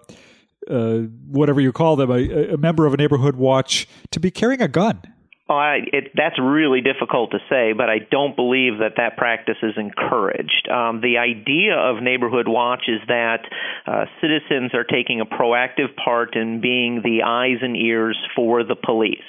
uh, 0.70 1.00
whatever 1.28 1.60
you 1.60 1.72
call 1.72 1.96
them, 1.96 2.10
a, 2.10 2.54
a 2.54 2.56
member 2.56 2.86
of 2.86 2.94
a 2.94 2.96
neighborhood 2.96 3.36
watch 3.36 3.88
to 4.10 4.20
be 4.20 4.30
carrying 4.30 4.60
a 4.60 4.68
gun. 4.68 5.00
Oh, 5.50 5.54
I, 5.54 5.80
it, 5.94 6.10
that's 6.14 6.38
really 6.38 6.82
difficult 6.82 7.30
to 7.30 7.38
say, 7.48 7.72
but 7.72 7.88
I 7.88 8.00
don't 8.10 8.36
believe 8.36 8.80
that 8.80 8.94
that 8.98 9.16
practice 9.16 9.56
is 9.62 9.72
encouraged. 9.78 10.68
Um, 10.70 11.00
the 11.00 11.16
idea 11.16 11.74
of 11.74 12.02
neighborhood 12.02 12.46
watch 12.46 12.82
is 12.86 13.00
that 13.08 13.48
uh, 13.86 14.04
citizens 14.20 14.74
are 14.74 14.84
taking 14.84 15.22
a 15.22 15.24
proactive 15.24 15.96
part 15.96 16.36
in 16.36 16.60
being 16.60 17.00
the 17.02 17.22
eyes 17.24 17.62
and 17.62 17.76
ears 17.76 18.18
for 18.36 18.62
the 18.62 18.76
police. 18.76 19.24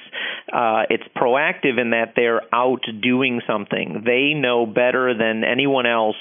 Uh, 0.52 0.84
it's 0.90 1.04
proactive 1.16 1.80
in 1.80 1.92
that 1.92 2.14
they're 2.16 2.42
out 2.54 2.84
doing 3.02 3.42
something. 3.48 4.04
They 4.06 4.34
know 4.34 4.66
better 4.66 5.14
than 5.18 5.44
anyone 5.44 5.86
else 5.86 6.16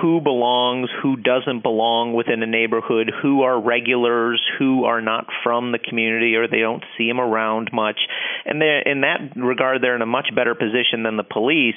who 0.00 0.20
belongs, 0.20 0.88
who 1.02 1.16
doesn't 1.16 1.62
belong 1.62 2.14
within 2.14 2.42
a 2.42 2.46
neighborhood, 2.46 3.10
who 3.22 3.42
are 3.42 3.60
regulars, 3.60 4.40
who 4.58 4.84
are 4.84 5.00
not 5.00 5.26
from 5.42 5.72
the 5.72 5.78
community, 5.78 6.34
or 6.36 6.48
they 6.48 6.60
don't 6.60 6.84
see 6.96 7.08
them 7.08 7.20
around 7.20 7.70
much. 7.72 7.98
And 8.44 8.62
in 8.62 9.02
that 9.02 9.36
regard, 9.36 9.82
they're 9.82 9.96
in 9.96 10.02
a 10.02 10.06
much 10.06 10.28
better 10.34 10.54
position 10.54 11.02
than 11.02 11.16
the 11.16 11.24
police 11.24 11.74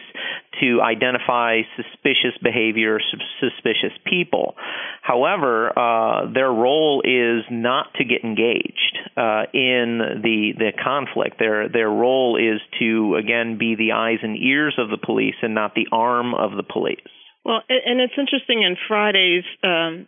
to 0.61 0.81
identify 0.81 1.61
suspicious 1.75 2.37
behavior, 2.41 2.99
suspicious 3.39 3.97
people. 4.05 4.55
However, 5.01 5.77
uh, 5.77 6.31
their 6.31 6.51
role 6.51 7.01
is 7.03 7.43
not 7.49 7.93
to 7.95 8.05
get 8.05 8.23
engaged 8.23 8.97
uh, 9.17 9.43
in 9.53 10.21
the 10.23 10.53
the 10.57 10.71
conflict. 10.81 11.39
Their 11.39 11.69
their 11.73 11.89
role 11.89 12.37
is 12.37 12.61
to 12.79 13.15
again 13.15 13.57
be 13.57 13.75
the 13.75 13.93
eyes 13.93 14.19
and 14.21 14.37
ears 14.37 14.75
of 14.77 14.89
the 14.89 14.97
police 14.97 15.35
and 15.41 15.53
not 15.53 15.73
the 15.75 15.87
arm 15.91 16.33
of 16.33 16.51
the 16.55 16.63
police. 16.63 16.99
Well, 17.43 17.61
and 17.67 17.99
it's 17.99 18.13
interesting 18.17 18.63
in 18.63 18.77
Friday's 18.87 19.43
um, 19.63 20.07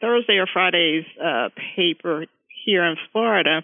Thursday 0.00 0.38
or 0.38 0.46
Friday's 0.50 1.04
uh, 1.22 1.48
paper 1.76 2.24
here 2.64 2.84
in 2.84 2.96
Florida, 3.12 3.62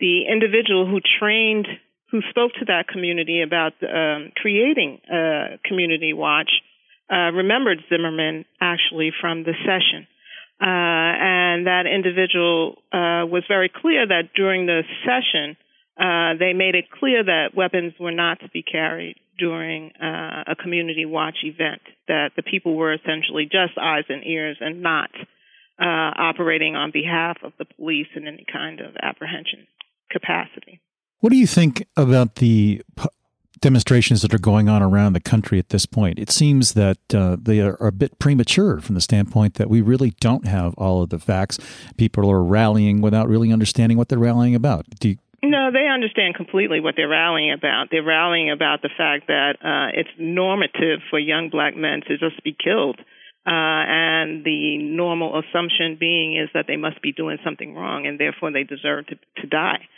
the 0.00 0.22
individual 0.30 0.86
who 0.86 1.00
trained, 1.18 1.66
who 2.10 2.20
spoke 2.30 2.52
to 2.58 2.66
that 2.66 2.88
community 2.88 3.42
about 3.42 3.72
um, 3.82 4.32
creating 4.36 5.00
a 5.10 5.58
community 5.64 6.12
watch, 6.12 6.50
uh, 7.10 7.32
remembered 7.32 7.78
Zimmerman 7.88 8.44
actually 8.60 9.10
from 9.20 9.44
the 9.44 9.54
session. 9.64 10.06
Uh, 10.60 10.66
and 10.66 11.66
that 11.66 11.84
individual 11.86 12.82
uh, 12.92 13.24
was 13.24 13.44
very 13.48 13.70
clear 13.74 14.06
that 14.06 14.34
during 14.34 14.66
the 14.66 14.82
session, 15.04 15.56
uh, 15.98 16.34
they 16.38 16.52
made 16.52 16.74
it 16.74 16.90
clear 16.90 17.24
that 17.24 17.54
weapons 17.54 17.92
were 17.98 18.12
not 18.12 18.40
to 18.40 18.48
be 18.48 18.62
carried 18.62 19.16
during 19.38 19.92
uh, 20.02 20.44
a 20.46 20.56
community 20.56 21.04
watch 21.04 21.38
event, 21.44 21.82
that 22.08 22.30
the 22.36 22.42
people 22.42 22.76
were 22.76 22.92
essentially 22.92 23.44
just 23.44 23.78
eyes 23.80 24.04
and 24.08 24.24
ears 24.26 24.56
and 24.60 24.82
not 24.82 25.10
uh, 25.80 25.84
operating 25.84 26.74
on 26.74 26.90
behalf 26.90 27.36
of 27.42 27.52
the 27.58 27.64
police 27.64 28.08
in 28.16 28.26
any 28.26 28.44
kind 28.50 28.80
of 28.80 28.96
apprehension 29.00 29.66
capacity. 30.10 30.80
What 31.20 31.30
do 31.30 31.36
you 31.36 31.46
think 31.46 31.86
about 31.96 32.36
the 32.36 32.82
demonstrations 33.60 34.22
that 34.22 34.32
are 34.32 34.38
going 34.38 34.68
on 34.68 34.82
around 34.82 35.12
the 35.12 35.20
country 35.20 35.58
at 35.58 35.70
this 35.70 35.86
point? 35.86 36.18
It 36.18 36.30
seems 36.30 36.74
that 36.74 36.98
uh, 37.12 37.36
they 37.40 37.60
are 37.60 37.76
a 37.80 37.92
bit 37.92 38.18
premature 38.18 38.80
from 38.80 38.94
the 38.94 39.00
standpoint 39.00 39.54
that 39.54 39.68
we 39.68 39.80
really 39.80 40.10
don't 40.20 40.46
have 40.46 40.74
all 40.74 41.02
of 41.02 41.10
the 41.10 41.18
facts. 41.18 41.58
People 41.96 42.30
are 42.30 42.42
rallying 42.42 43.00
without 43.00 43.28
really 43.28 43.52
understanding 43.52 43.98
what 43.98 44.08
they're 44.08 44.18
rallying 44.18 44.54
about. 44.54 44.86
Do 45.00 45.10
you, 45.10 45.16
no, 45.42 45.70
they 45.72 45.86
understand 45.86 46.34
completely 46.34 46.80
what 46.80 46.94
they're 46.96 47.08
rallying 47.08 47.52
about. 47.52 47.88
They're 47.90 48.02
rallying 48.02 48.50
about 48.50 48.82
the 48.82 48.90
fact 48.96 49.28
that 49.28 49.56
uh, 49.62 49.98
it's 49.98 50.10
normative 50.18 51.00
for 51.10 51.18
young 51.18 51.48
black 51.50 51.76
men 51.76 52.00
to 52.08 52.18
just 52.18 52.42
be 52.42 52.56
killed. 52.56 52.98
Uh, 53.46 53.50
and 53.88 54.44
the 54.44 54.76
normal 54.78 55.40
assumption 55.40 55.96
being 55.98 56.36
is 56.36 56.50
that 56.52 56.66
they 56.66 56.76
must 56.76 57.00
be 57.00 57.12
doing 57.12 57.38
something 57.42 57.74
wrong 57.74 58.06
and 58.06 58.20
therefore 58.20 58.52
they 58.52 58.64
deserve 58.64 59.06
to, 59.06 59.14
to 59.40 59.46
die. 59.46 59.88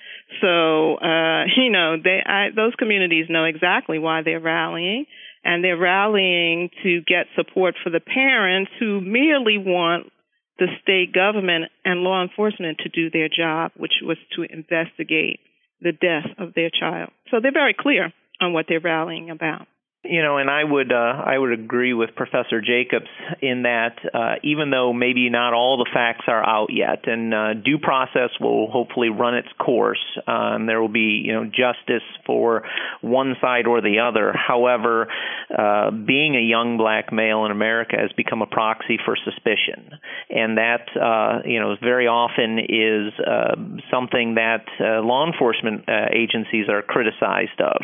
So, 0.40 0.96
uh, 0.96 1.44
you 1.56 1.70
know, 1.70 1.96
they, 2.02 2.20
I, 2.24 2.50
those 2.54 2.74
communities 2.78 3.26
know 3.28 3.44
exactly 3.44 3.98
why 3.98 4.22
they're 4.22 4.40
rallying 4.40 5.06
and 5.42 5.64
they're 5.64 5.78
rallying 5.78 6.70
to 6.82 7.00
get 7.00 7.26
support 7.34 7.74
for 7.82 7.90
the 7.90 8.00
parents 8.00 8.70
who 8.78 9.00
merely 9.00 9.58
want 9.58 10.12
the 10.60 10.68
state 10.82 11.12
government 11.12 11.64
and 11.84 12.02
law 12.02 12.22
enforcement 12.22 12.78
to 12.78 12.88
do 12.90 13.10
their 13.10 13.28
job, 13.28 13.72
which 13.76 13.94
was 14.02 14.18
to 14.36 14.42
investigate 14.42 15.40
the 15.80 15.92
death 15.92 16.30
of 16.38 16.54
their 16.54 16.70
child. 16.70 17.10
So 17.30 17.38
they're 17.40 17.50
very 17.50 17.74
clear 17.76 18.12
on 18.40 18.52
what 18.52 18.66
they're 18.68 18.78
rallying 18.78 19.30
about. 19.30 19.66
You 20.02 20.22
know, 20.22 20.38
and 20.38 20.48
I 20.48 20.64
would 20.64 20.90
uh, 20.90 20.96
I 20.96 21.36
would 21.36 21.52
agree 21.52 21.92
with 21.92 22.14
Professor 22.16 22.62
Jacobs 22.62 23.10
in 23.42 23.64
that 23.64 23.96
uh, 24.14 24.36
even 24.42 24.70
though 24.70 24.94
maybe 24.94 25.28
not 25.28 25.52
all 25.52 25.76
the 25.76 25.90
facts 25.92 26.24
are 26.26 26.42
out 26.42 26.68
yet, 26.72 27.06
and 27.06 27.34
uh, 27.34 27.52
due 27.52 27.76
process 27.76 28.30
will 28.40 28.70
hopefully 28.70 29.10
run 29.10 29.34
its 29.34 29.48
course, 29.58 30.00
um, 30.26 30.64
there 30.64 30.80
will 30.80 30.88
be 30.88 31.20
you 31.22 31.34
know 31.34 31.44
justice 31.44 32.06
for 32.24 32.62
one 33.02 33.34
side 33.42 33.66
or 33.66 33.82
the 33.82 33.98
other. 33.98 34.32
However, 34.32 35.08
uh, 35.52 35.90
being 35.90 36.34
a 36.34 36.40
young 36.40 36.78
black 36.78 37.12
male 37.12 37.44
in 37.44 37.50
America 37.50 37.96
has 38.00 38.10
become 38.16 38.40
a 38.40 38.46
proxy 38.46 38.96
for 39.04 39.18
suspicion, 39.22 40.00
and 40.30 40.56
that 40.56 40.88
uh, 40.96 41.46
you 41.46 41.60
know 41.60 41.76
very 41.78 42.06
often 42.06 42.58
is 42.58 43.12
uh, 43.20 43.54
something 43.92 44.36
that 44.36 44.64
law 44.80 45.30
enforcement 45.30 45.84
agencies 46.10 46.70
are 46.70 46.80
criticized 46.80 47.60
of, 47.60 47.82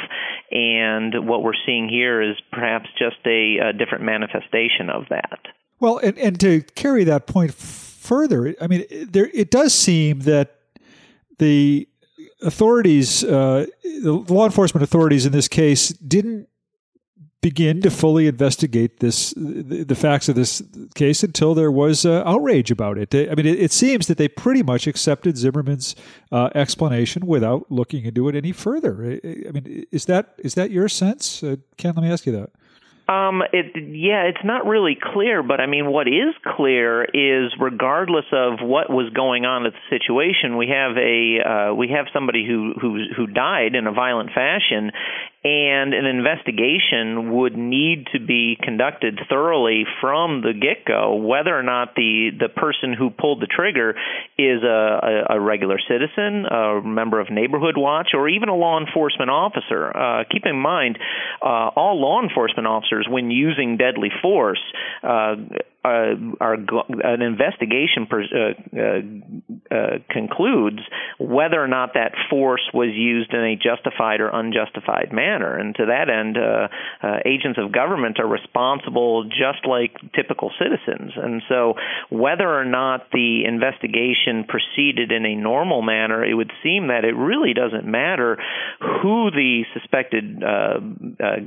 and 0.50 1.28
what 1.28 1.42
we're 1.42 1.60
seeing 1.66 1.90
here 1.90 2.05
here 2.06 2.22
is 2.22 2.36
perhaps 2.52 2.88
just 2.96 3.16
a, 3.26 3.58
a 3.58 3.72
different 3.72 4.04
manifestation 4.04 4.90
of 4.90 5.06
that. 5.10 5.40
Well, 5.80 5.98
and, 5.98 6.16
and 6.18 6.38
to 6.40 6.62
carry 6.74 7.04
that 7.04 7.26
point 7.26 7.52
further, 7.52 8.54
I 8.60 8.66
mean, 8.68 8.84
there 8.90 9.28
it 9.34 9.50
does 9.50 9.74
seem 9.74 10.20
that 10.20 10.60
the 11.38 11.88
authorities, 12.42 13.24
uh, 13.24 13.66
the 13.82 14.12
law 14.12 14.44
enforcement 14.46 14.84
authorities 14.84 15.26
in 15.26 15.32
this 15.32 15.48
case, 15.48 15.88
didn't 15.88 16.48
begin 17.46 17.80
to 17.80 17.92
fully 17.92 18.26
investigate 18.26 18.98
this 18.98 19.32
the, 19.36 19.94
facts 19.94 20.28
of 20.28 20.34
this 20.34 20.60
case 20.96 21.22
until 21.22 21.54
there 21.54 21.70
was 21.70 22.04
uh, 22.04 22.24
outrage 22.26 22.72
about 22.72 22.98
it. 22.98 23.14
I 23.14 23.36
mean, 23.36 23.46
it, 23.46 23.60
it, 23.60 23.72
seems 23.72 24.08
that 24.08 24.18
they 24.18 24.26
pretty 24.26 24.64
much 24.64 24.88
accepted 24.88 25.38
Zimmerman's 25.38 25.94
uh, 26.32 26.50
explanation 26.56 27.24
without 27.24 27.70
looking 27.70 28.04
into 28.04 28.28
it 28.28 28.34
any 28.34 28.50
further. 28.50 28.94
I, 29.00 29.48
I 29.48 29.52
mean, 29.52 29.86
is 29.92 30.06
that 30.06 30.34
is 30.38 30.54
that 30.54 30.72
your 30.72 30.88
sense, 30.88 31.44
uh, 31.44 31.54
Ken? 31.76 31.94
Let 31.94 32.02
me 32.02 32.10
ask 32.10 32.26
you 32.26 32.32
that. 32.32 32.50
Um, 33.08 33.42
it 33.52 33.66
yeah, 33.76 34.24
it's 34.24 34.44
not 34.44 34.66
really 34.66 34.98
clear, 35.00 35.44
but 35.44 35.60
I 35.60 35.66
mean, 35.66 35.92
what 35.92 36.08
is 36.08 36.34
clear 36.56 37.04
is 37.04 37.54
regardless 37.60 38.24
of 38.32 38.58
what 38.60 38.90
was 38.90 39.12
going 39.14 39.44
on 39.44 39.64
at 39.64 39.74
the 39.74 39.96
situation, 39.96 40.56
we 40.56 40.74
have 40.74 40.96
a 40.96 41.38
uh, 41.38 41.74
we 41.74 41.86
have 41.94 42.06
somebody 42.12 42.44
who 42.44 42.74
who 42.80 43.04
who 43.16 43.28
died 43.28 43.76
in 43.76 43.86
a 43.86 43.92
violent 43.92 44.30
fashion, 44.34 44.90
and 45.46 45.94
an 45.94 46.06
investigation 46.06 47.32
would 47.32 47.56
need 47.56 48.08
to 48.12 48.18
be 48.18 48.58
conducted 48.60 49.20
thoroughly 49.28 49.84
from 50.00 50.42
the 50.42 50.52
get 50.52 50.84
go, 50.84 51.14
whether 51.14 51.56
or 51.56 51.62
not 51.62 51.94
the 51.94 52.30
the 52.36 52.48
person 52.48 52.92
who 52.92 53.10
pulled 53.10 53.40
the 53.40 53.46
trigger 53.46 53.94
is 54.36 54.64
a, 54.64 55.26
a, 55.30 55.36
a 55.36 55.40
regular 55.40 55.78
citizen, 55.78 56.46
a 56.46 56.80
member 56.82 57.20
of 57.20 57.30
neighborhood 57.30 57.76
watch, 57.76 58.08
or 58.12 58.28
even 58.28 58.48
a 58.48 58.56
law 58.56 58.80
enforcement 58.80 59.30
officer. 59.30 59.96
Uh, 59.96 60.24
keep 60.28 60.46
in 60.46 60.56
mind, 60.56 60.98
uh, 61.40 61.70
all 61.76 62.00
law 62.00 62.20
enforcement 62.20 62.66
officers 62.66 63.06
when 63.08 63.30
using 63.30 63.76
deadly 63.76 64.10
force 64.20 64.62
uh, 65.04 65.36
uh, 65.86 66.14
are 66.40 66.54
an 66.54 67.22
investigation 67.22 68.06
per, 68.10 68.22
uh, 68.22 68.54
uh, 68.76 69.74
uh, 69.74 69.98
concludes 70.10 70.80
whether 71.18 71.62
or 71.62 71.68
not 71.68 71.94
that 71.94 72.12
force 72.28 72.62
was 72.74 72.90
used 72.92 73.32
in 73.32 73.40
a 73.40 73.56
justified 73.56 74.20
or 74.20 74.28
unjustified 74.28 75.12
manner. 75.12 75.56
And 75.56 75.74
to 75.76 75.86
that 75.86 76.10
end, 76.10 76.36
uh, 76.36 77.18
agents 77.24 77.58
of 77.62 77.72
government 77.72 78.18
are 78.18 78.26
responsible 78.26 79.24
just 79.24 79.66
like 79.66 79.94
typical 80.14 80.50
citizens. 80.58 81.12
And 81.16 81.42
so, 81.48 81.74
whether 82.10 82.48
or 82.48 82.64
not 82.64 83.10
the 83.12 83.44
investigation 83.46 84.44
proceeded 84.48 85.12
in 85.12 85.24
a 85.24 85.36
normal 85.36 85.82
manner, 85.82 86.24
it 86.24 86.34
would 86.34 86.52
seem 86.62 86.88
that 86.88 87.04
it 87.04 87.14
really 87.14 87.54
doesn't 87.54 87.86
matter 87.86 88.38
who 88.80 89.30
the 89.30 89.64
suspected 89.74 90.40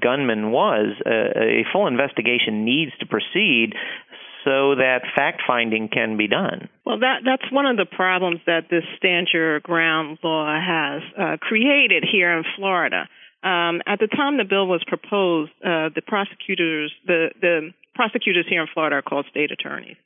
gunman 0.02 0.52
was. 0.52 0.96
a 1.06 1.66
full 1.74 1.88
investigation 1.88 2.64
needs 2.64 2.92
to 3.00 3.06
proceed 3.06 3.74
so 4.50 4.74
that 4.74 5.06
fact 5.16 5.44
finding 5.46 5.90
can 5.90 6.18
be 6.18 6.28
done. 6.28 6.70
Well, 6.84 7.00
that 7.00 7.22
that's 7.24 7.46
one 7.52 7.68
of 7.68 7.78
the 7.78 7.86
problems 7.86 8.40
that 8.48 8.66
this 8.72 8.84
stand 8.98 9.28
your 9.32 9.60
ground 9.60 10.18
law 10.24 10.50
has 10.50 11.04
uh, 11.14 11.38
created 11.38 12.04
here 12.12 12.36
in 12.36 12.44
Florida. 12.58 13.08
Um, 13.44 13.82
at 13.86 14.00
the 14.00 14.08
time 14.08 14.38
the 14.38 14.50
bill 14.50 14.66
was 14.66 14.84
proposed, 14.88 15.52
uh, 15.64 15.94
the 15.94 16.02
prosecutors 16.02 16.92
the 17.06 17.30
the 17.40 17.70
prosecutors 17.94 18.46
here 18.50 18.62
in 18.62 18.68
Florida 18.74 18.96
are 18.98 19.02
called 19.04 19.28
state 19.30 19.52
attorneys. 19.52 19.98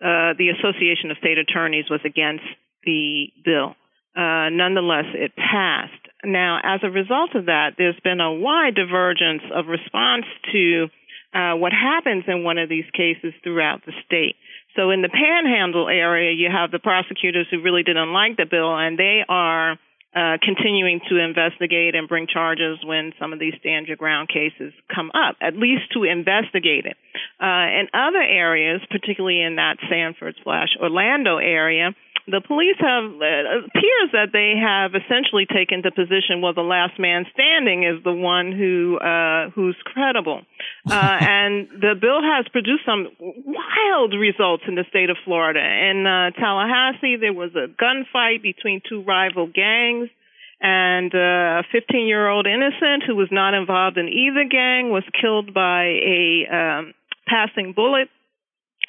Uh, 0.00 0.32
the 0.38 0.48
Association 0.48 1.10
of 1.10 1.18
State 1.18 1.36
Attorneys 1.36 1.90
was 1.90 2.00
against 2.06 2.44
the 2.84 3.28
bill. 3.44 3.76
Uh, 4.16 4.48
nonetheless, 4.48 5.04
it 5.12 5.36
passed. 5.36 5.92
Now, 6.24 6.58
as 6.64 6.80
a 6.82 6.90
result 6.90 7.34
of 7.34 7.46
that, 7.46 7.76
there's 7.76 8.00
been 8.02 8.20
a 8.20 8.32
wide 8.32 8.74
divergence 8.74 9.42
of 9.54 9.66
response 9.66 10.24
to 10.52 10.88
uh, 11.34 11.54
what 11.54 11.72
happens 11.72 12.24
in 12.26 12.44
one 12.44 12.58
of 12.58 12.68
these 12.68 12.88
cases 12.92 13.32
throughout 13.42 13.84
the 13.86 13.92
state. 14.04 14.36
So 14.76 14.90
in 14.90 15.02
the 15.02 15.08
panhandle 15.08 15.88
area, 15.88 16.32
you 16.32 16.48
have 16.50 16.70
the 16.70 16.78
prosecutors 16.78 17.46
who 17.50 17.62
really 17.62 17.82
didn't 17.82 18.12
like 18.12 18.36
the 18.36 18.46
bill, 18.46 18.76
and 18.76 18.98
they 18.98 19.22
are 19.28 19.78
uh, 20.14 20.38
continuing 20.42 21.00
to 21.08 21.18
investigate 21.18 21.94
and 21.94 22.08
bring 22.08 22.26
charges 22.26 22.78
when 22.84 23.12
some 23.18 23.32
of 23.32 23.38
these 23.38 23.54
stand 23.60 23.86
your 23.86 23.96
ground 23.96 24.28
cases 24.28 24.72
come 24.92 25.10
up, 25.14 25.36
at 25.40 25.54
least 25.54 25.86
to 25.92 26.02
investigate 26.02 26.84
it. 26.84 26.96
Uh, 27.40 27.66
in 27.78 27.86
other 27.94 28.22
areas, 28.22 28.80
particularly 28.90 29.40
in 29.40 29.56
that 29.56 29.76
Sanford 29.88 30.34
slash 30.42 30.70
Orlando 30.80 31.38
area, 31.38 31.94
the 32.26 32.40
police 32.40 32.76
have 32.78 33.04
it 33.20 33.46
appears 33.64 34.08
that 34.12 34.30
they 34.32 34.54
have 34.58 34.94
essentially 34.94 35.46
taken 35.46 35.82
the 35.82 35.90
position 35.90 36.40
well 36.40 36.54
the 36.54 36.66
last 36.66 36.98
man 36.98 37.24
standing 37.32 37.84
is 37.84 38.02
the 38.04 38.12
one 38.12 38.52
who 38.52 38.98
uh, 38.98 39.50
who's 39.50 39.76
credible. 39.84 40.42
Uh, 40.88 41.16
and 41.20 41.68
the 41.68 41.94
bill 42.00 42.20
has 42.22 42.46
produced 42.52 42.84
some 42.84 43.08
wild 43.20 44.14
results 44.14 44.64
in 44.68 44.74
the 44.74 44.84
state 44.88 45.10
of 45.10 45.16
Florida. 45.24 45.60
In 45.60 46.06
uh, 46.06 46.30
Tallahassee 46.38 47.16
there 47.16 47.32
was 47.32 47.50
a 47.54 47.68
gunfight 47.68 48.42
between 48.42 48.82
two 48.88 49.02
rival 49.02 49.46
gangs 49.46 50.10
and 50.60 51.14
uh, 51.14 51.60
a 51.60 51.62
15 51.72 52.06
year 52.06 52.28
old 52.28 52.46
innocent 52.46 53.04
who 53.06 53.16
was 53.16 53.28
not 53.30 53.54
involved 53.54 53.96
in 53.96 54.08
either 54.08 54.44
gang 54.48 54.90
was 54.90 55.04
killed 55.20 55.54
by 55.54 55.84
a 55.84 56.46
um, 56.52 56.94
passing 57.26 57.72
bullet. 57.74 58.08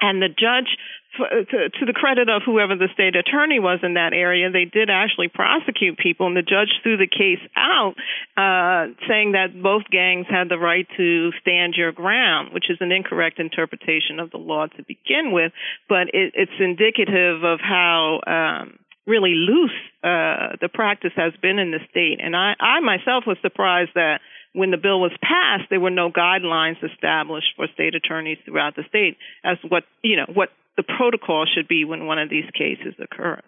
And 0.01 0.21
the 0.21 0.29
judge 0.29 0.77
to, 1.17 1.69
to 1.69 1.85
the 1.85 1.93
credit 1.93 2.29
of 2.29 2.41
whoever 2.45 2.75
the 2.75 2.87
state 2.93 3.15
attorney 3.15 3.59
was 3.59 3.79
in 3.83 3.95
that 3.95 4.13
area, 4.13 4.49
they 4.51 4.65
did 4.65 4.89
actually 4.89 5.27
prosecute 5.27 5.97
people, 5.97 6.27
and 6.27 6.37
the 6.37 6.41
judge 6.41 6.71
threw 6.83 6.97
the 6.97 7.07
case 7.07 7.43
out, 7.55 7.95
uh, 8.37 8.93
saying 9.07 9.33
that 9.33 9.51
both 9.61 9.83
gangs 9.91 10.27
had 10.29 10.49
the 10.49 10.57
right 10.57 10.87
to 10.97 11.31
stand 11.41 11.75
your 11.75 11.91
ground, 11.91 12.53
which 12.53 12.69
is 12.69 12.77
an 12.79 12.91
incorrect 12.91 13.39
interpretation 13.39 14.19
of 14.19 14.31
the 14.31 14.37
law 14.37 14.67
to 14.67 14.83
begin 14.83 15.31
with, 15.31 15.51
but 15.89 16.07
it, 16.13 16.33
it's 16.35 16.59
indicative 16.59 17.43
of 17.43 17.59
how. 17.59 18.19
Um, 18.27 18.79
really 19.07 19.33
loose 19.33 19.71
uh, 20.03 20.55
the 20.61 20.69
practice 20.71 21.11
has 21.15 21.33
been 21.41 21.57
in 21.57 21.71
the 21.71 21.79
state. 21.89 22.19
And 22.21 22.35
I, 22.35 22.53
I 22.59 22.79
myself 22.81 23.23
was 23.25 23.35
surprised 23.41 23.89
that 23.95 24.19
when 24.53 24.71
the 24.71 24.77
bill 24.77 24.99
was 24.99 25.11
passed, 25.21 25.69
there 25.69 25.79
were 25.79 25.89
no 25.89 26.11
guidelines 26.11 26.77
established 26.83 27.47
for 27.55 27.67
state 27.73 27.95
attorneys 27.95 28.37
throughout 28.45 28.75
the 28.75 28.83
state 28.87 29.17
as 29.43 29.57
what 29.67 29.83
you 30.03 30.17
know 30.17 30.27
what 30.33 30.49
the 30.81 30.95
protocol 30.97 31.45
should 31.45 31.67
be 31.67 31.85
when 31.85 32.05
one 32.05 32.19
of 32.19 32.29
these 32.29 32.49
cases 32.53 32.93
occurs. 32.99 33.43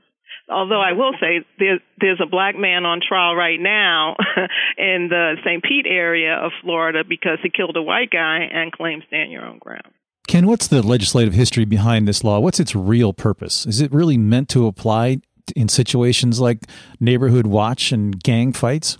Although 0.50 0.82
I 0.82 0.92
will 0.92 1.14
say 1.20 1.46
there, 1.58 1.80
there's 2.00 2.20
a 2.22 2.30
black 2.30 2.56
man 2.56 2.86
on 2.86 3.00
trial 3.08 3.36
right 3.36 3.60
now 3.60 4.16
in 4.78 5.08
the 5.10 5.36
St. 5.46 5.64
Pete 5.64 5.86
area 5.88 6.36
of 6.36 6.52
Florida 6.62 7.04
because 7.08 7.40
he 7.42 7.50
killed 7.50 7.78
a 7.78 7.82
white 7.82 8.10
guy 8.12 8.50
and 8.52 8.72
claims 8.72 9.04
stand 9.08 9.32
your 9.32 9.46
own 9.46 9.58
ground. 9.58 9.88
Ken, 10.28 10.48
what's 10.48 10.68
the 10.68 10.82
legislative 10.82 11.34
history 11.34 11.66
behind 11.66 12.08
this 12.08 12.24
law? 12.24 12.40
What's 12.40 12.60
its 12.60 12.76
real 12.76 13.14
purpose? 13.14 13.66
Is 13.66 13.82
it 13.82 13.92
really 13.94 14.18
meant 14.18 14.50
to 14.50 14.68
apply 14.68 15.22
in 15.56 15.70
situations 15.70 16.40
like 16.40 16.64
neighborhood 17.00 17.48
watch 17.48 17.92
and 17.92 18.22
gang 18.22 18.54
fights? 18.54 18.98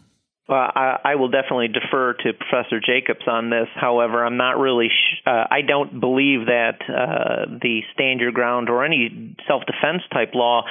Well, 0.54 0.70
I, 0.76 1.00
I 1.04 1.16
will 1.16 1.30
definitely 1.30 1.70
defer 1.70 2.14
to 2.14 2.32
Professor 2.32 2.80
Jacobs 2.80 3.28
on 3.28 3.50
this. 3.50 3.66
However, 3.74 4.24
I'm 4.24 4.38
not 4.38 4.60
really. 4.60 4.90
Sh- 4.90 5.22
uh, 5.26 5.46
I 5.50 5.62
don't 5.68 6.00
believe 6.00 6.46
that 6.46 6.78
uh, 6.88 7.58
the 7.60 7.80
stand 7.96 8.20
your 8.20 8.32
ground 8.32 8.70
or 8.70 8.86
any 8.86 9.36
self-defense 9.48 10.04
type 10.14 10.36
law 10.36 10.62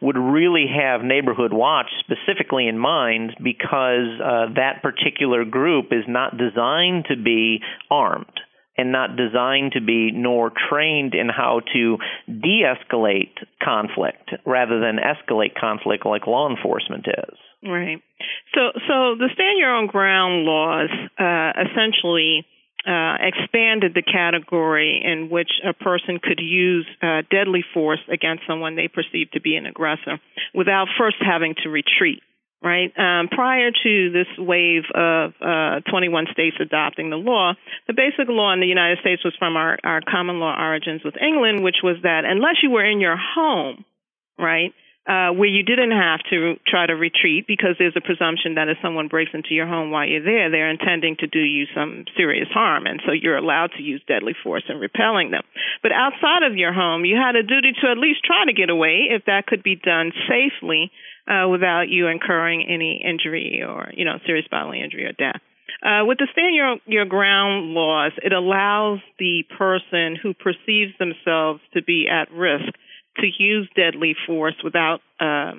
would 0.00 0.16
really 0.16 0.66
have 0.72 1.02
neighborhood 1.02 1.52
watch 1.52 1.88
specifically 1.98 2.68
in 2.68 2.78
mind 2.78 3.32
because 3.42 4.14
uh, 4.22 4.54
that 4.54 4.80
particular 4.80 5.44
group 5.44 5.86
is 5.86 6.04
not 6.06 6.38
designed 6.38 7.06
to 7.08 7.16
be 7.16 7.58
armed 7.90 8.38
and 8.78 8.92
not 8.92 9.16
designed 9.16 9.72
to 9.72 9.80
be 9.80 10.12
nor 10.14 10.52
trained 10.70 11.14
in 11.14 11.28
how 11.28 11.62
to 11.72 11.98
de-escalate 12.28 13.34
conflict 13.60 14.30
rather 14.46 14.78
than 14.78 14.98
escalate 15.02 15.58
conflict 15.60 16.06
like 16.06 16.28
law 16.28 16.48
enforcement 16.48 17.08
is. 17.08 17.38
Right. 17.62 18.02
So, 18.54 18.72
so 18.88 19.14
the 19.16 19.28
stand 19.34 19.58
your 19.58 19.74
own 19.74 19.86
ground 19.86 20.44
laws 20.44 20.90
uh, 21.18 21.52
essentially 21.62 22.44
uh, 22.86 23.14
expanded 23.20 23.94
the 23.94 24.02
category 24.02 25.00
in 25.04 25.30
which 25.30 25.50
a 25.64 25.72
person 25.72 26.18
could 26.20 26.40
use 26.40 26.86
uh, 27.00 27.22
deadly 27.30 27.64
force 27.72 28.00
against 28.12 28.42
someone 28.46 28.74
they 28.74 28.88
perceive 28.88 29.30
to 29.32 29.40
be 29.40 29.54
an 29.54 29.66
aggressor 29.66 30.18
without 30.52 30.88
first 30.98 31.16
having 31.20 31.54
to 31.62 31.68
retreat. 31.68 32.22
Right. 32.64 32.92
Um, 32.96 33.26
prior 33.26 33.72
to 33.72 34.12
this 34.12 34.28
wave 34.38 34.84
of 34.94 35.32
uh, 35.40 35.80
21 35.90 36.26
states 36.30 36.56
adopting 36.60 37.10
the 37.10 37.16
law, 37.16 37.54
the 37.88 37.92
basic 37.92 38.28
law 38.28 38.52
in 38.52 38.60
the 38.60 38.68
United 38.68 38.98
States 39.00 39.24
was 39.24 39.34
from 39.36 39.56
our, 39.56 39.78
our 39.82 40.00
common 40.00 40.38
law 40.38 40.54
origins 40.56 41.02
with 41.04 41.14
England, 41.20 41.64
which 41.64 41.82
was 41.82 41.96
that 42.04 42.22
unless 42.24 42.62
you 42.62 42.70
were 42.70 42.84
in 42.84 43.00
your 43.00 43.16
home, 43.16 43.84
right, 44.38 44.72
uh, 45.02 45.34
where 45.34 45.50
you 45.50 45.64
didn't 45.64 45.90
have 45.90 46.20
to 46.30 46.54
try 46.66 46.86
to 46.86 46.94
retreat 46.94 47.44
because 47.48 47.74
there's 47.78 47.96
a 47.96 48.00
presumption 48.00 48.54
that 48.54 48.68
if 48.68 48.78
someone 48.80 49.08
breaks 49.08 49.32
into 49.34 49.50
your 49.50 49.66
home 49.66 49.90
while 49.90 50.06
you're 50.06 50.22
there, 50.22 50.50
they're 50.50 50.70
intending 50.70 51.16
to 51.18 51.26
do 51.26 51.40
you 51.40 51.66
some 51.74 52.04
serious 52.16 52.46
harm, 52.54 52.86
and 52.86 53.00
so 53.04 53.10
you're 53.10 53.36
allowed 53.36 53.70
to 53.76 53.82
use 53.82 54.00
deadly 54.06 54.34
force 54.44 54.62
in 54.68 54.78
repelling 54.78 55.32
them. 55.32 55.42
But 55.82 55.90
outside 55.90 56.46
of 56.46 56.56
your 56.56 56.72
home, 56.72 57.04
you 57.04 57.16
had 57.16 57.34
a 57.34 57.42
duty 57.42 57.72
to 57.82 57.90
at 57.90 57.98
least 57.98 58.22
try 58.24 58.44
to 58.46 58.52
get 58.52 58.70
away 58.70 59.10
if 59.10 59.24
that 59.26 59.46
could 59.46 59.64
be 59.64 59.74
done 59.74 60.12
safely 60.30 60.92
uh, 61.26 61.48
without 61.48 61.88
you 61.88 62.06
incurring 62.06 62.66
any 62.68 63.02
injury 63.02 63.62
or 63.66 63.90
you 63.94 64.04
know 64.04 64.18
serious 64.24 64.46
bodily 64.50 64.80
injury 64.82 65.04
or 65.04 65.12
death. 65.12 65.40
Uh, 65.82 66.04
with 66.06 66.18
the 66.18 66.28
stand 66.30 66.54
your 66.54 66.76
your 66.86 67.06
ground 67.06 67.74
laws, 67.74 68.12
it 68.22 68.32
allows 68.32 69.00
the 69.18 69.42
person 69.58 70.14
who 70.14 70.32
perceives 70.32 70.92
themselves 70.98 71.60
to 71.74 71.82
be 71.82 72.06
at 72.08 72.30
risk 72.30 72.70
to 73.18 73.26
use 73.38 73.68
deadly 73.76 74.14
force 74.26 74.54
without 74.62 75.00
uh, 75.20 75.52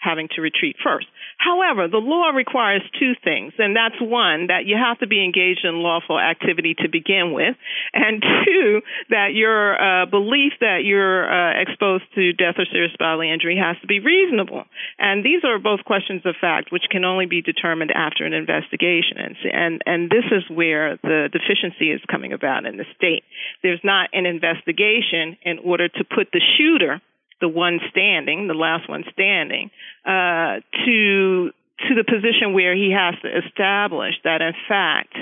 having 0.00 0.28
to 0.34 0.40
retreat 0.40 0.76
first. 0.82 1.06
However, 1.36 1.88
the 1.88 2.00
law 2.00 2.30
requires 2.30 2.82
two 2.98 3.12
things, 3.22 3.52
and 3.58 3.76
that's 3.76 4.00
one, 4.00 4.48
that 4.48 4.66
you 4.66 4.76
have 4.76 4.98
to 5.00 5.06
be 5.06 5.24
engaged 5.24 5.64
in 5.64 5.80
lawful 5.80 6.18
activity 6.18 6.74
to 6.80 6.88
begin 6.88 7.32
with, 7.32 7.56
and 7.94 8.22
two, 8.44 8.80
that 9.10 9.32
your 9.32 9.76
uh, 9.76 10.06
belief 10.06 10.52
that 10.60 10.84
you're 10.84 11.24
uh, 11.24 11.62
exposed 11.62 12.04
to 12.14 12.32
death 12.32 12.56
or 12.58 12.66
serious 12.72 12.92
bodily 12.98 13.30
injury 13.30 13.56
has 13.56 13.76
to 13.80 13.86
be 13.86 14.00
reasonable. 14.00 14.64
And 14.98 15.24
these 15.24 15.44
are 15.44 15.58
both 15.58 15.84
questions 15.84 16.22
of 16.24 16.34
fact, 16.40 16.72
which 16.72 16.84
can 16.90 17.04
only 17.04 17.26
be 17.26 17.42
determined 17.42 17.90
after 17.90 18.24
an 18.24 18.32
investigation. 18.32 19.16
And, 19.16 19.36
and, 19.52 19.82
and 19.86 20.10
this 20.10 20.24
is 20.32 20.44
where 20.48 20.96
the 21.02 21.28
deficiency 21.32 21.90
is 21.90 22.00
coming 22.10 22.32
about 22.32 22.66
in 22.66 22.76
the 22.76 22.88
state. 22.96 23.24
There's 23.62 23.80
not 23.84 24.10
an 24.12 24.26
investigation 24.26 25.36
in 25.42 25.58
order 25.58 25.88
to 25.88 26.04
put 26.04 26.28
the 26.32 26.40
shooter 26.56 27.00
the 27.40 27.48
one 27.48 27.80
standing, 27.90 28.46
the 28.46 28.54
last 28.54 28.88
one 28.88 29.04
standing, 29.12 29.70
uh, 30.04 30.60
to 30.84 31.50
to 31.88 31.94
the 31.94 32.04
position 32.04 32.52
where 32.52 32.74
he 32.74 32.92
has 32.92 33.14
to 33.22 33.28
establish 33.28 34.14
that 34.22 34.42
in 34.42 34.52
fact 34.68 35.16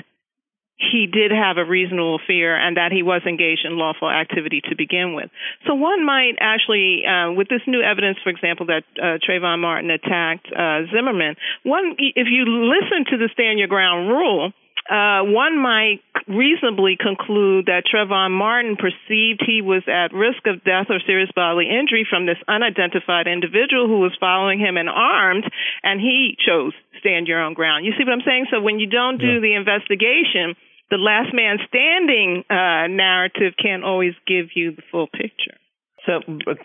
he 0.78 1.06
did 1.10 1.32
have 1.32 1.58
a 1.58 1.64
reasonable 1.64 2.20
fear 2.24 2.54
and 2.54 2.76
that 2.76 2.92
he 2.92 3.02
was 3.02 3.22
engaged 3.26 3.66
in 3.66 3.76
lawful 3.76 4.08
activity 4.08 4.62
to 4.70 4.76
begin 4.76 5.12
with. 5.14 5.28
So 5.66 5.74
one 5.74 6.06
might 6.06 6.38
actually, 6.40 7.02
uh, 7.04 7.32
with 7.32 7.48
this 7.48 7.62
new 7.66 7.82
evidence, 7.82 8.18
for 8.22 8.30
example, 8.30 8.66
that 8.66 8.84
uh, 8.94 9.18
Trayvon 9.18 9.58
Martin 9.58 9.90
attacked 9.90 10.46
uh, 10.46 10.86
Zimmerman, 10.94 11.34
one, 11.64 11.96
if 11.98 12.28
you 12.30 12.46
listen 12.46 13.10
to 13.10 13.18
the 13.18 13.28
stand 13.32 13.58
your 13.58 13.66
ground 13.66 14.08
rule, 14.08 14.52
uh, 14.88 15.20
one 15.24 15.60
might 15.60 16.00
reasonably 16.26 16.96
conclude 16.96 17.66
that 17.66 17.84
Trayvon 17.84 18.30
Martin 18.30 18.76
perceived 18.76 19.44
he 19.44 19.60
was 19.60 19.82
at 19.86 20.12
risk 20.12 20.46
of 20.46 20.64
death 20.64 20.86
or 20.88 21.00
serious 21.04 21.30
bodily 21.34 21.68
injury 21.68 22.06
from 22.08 22.26
this 22.26 22.38
unidentified 22.48 23.26
individual 23.26 23.86
who 23.86 24.00
was 24.00 24.16
following 24.18 24.58
him 24.58 24.76
and 24.76 24.88
armed, 24.88 25.44
and 25.82 26.00
he 26.00 26.36
chose 26.40 26.72
stand 27.00 27.28
your 27.28 27.40
own 27.40 27.54
ground. 27.54 27.84
You 27.84 27.92
see 27.96 28.04
what 28.04 28.12
I'm 28.12 28.26
saying? 28.26 28.46
So 28.50 28.60
when 28.60 28.78
you 28.80 28.86
don't 28.88 29.18
do 29.18 29.38
yeah. 29.38 29.40
the 29.40 29.54
investigation, 29.54 30.56
the 30.90 30.96
last 30.96 31.32
man 31.34 31.58
standing 31.68 32.44
uh, 32.48 32.88
narrative 32.88 33.54
can't 33.60 33.84
always 33.84 34.14
give 34.26 34.56
you 34.56 34.74
the 34.74 34.82
full 34.90 35.06
picture. 35.06 35.56
So, 36.06 36.20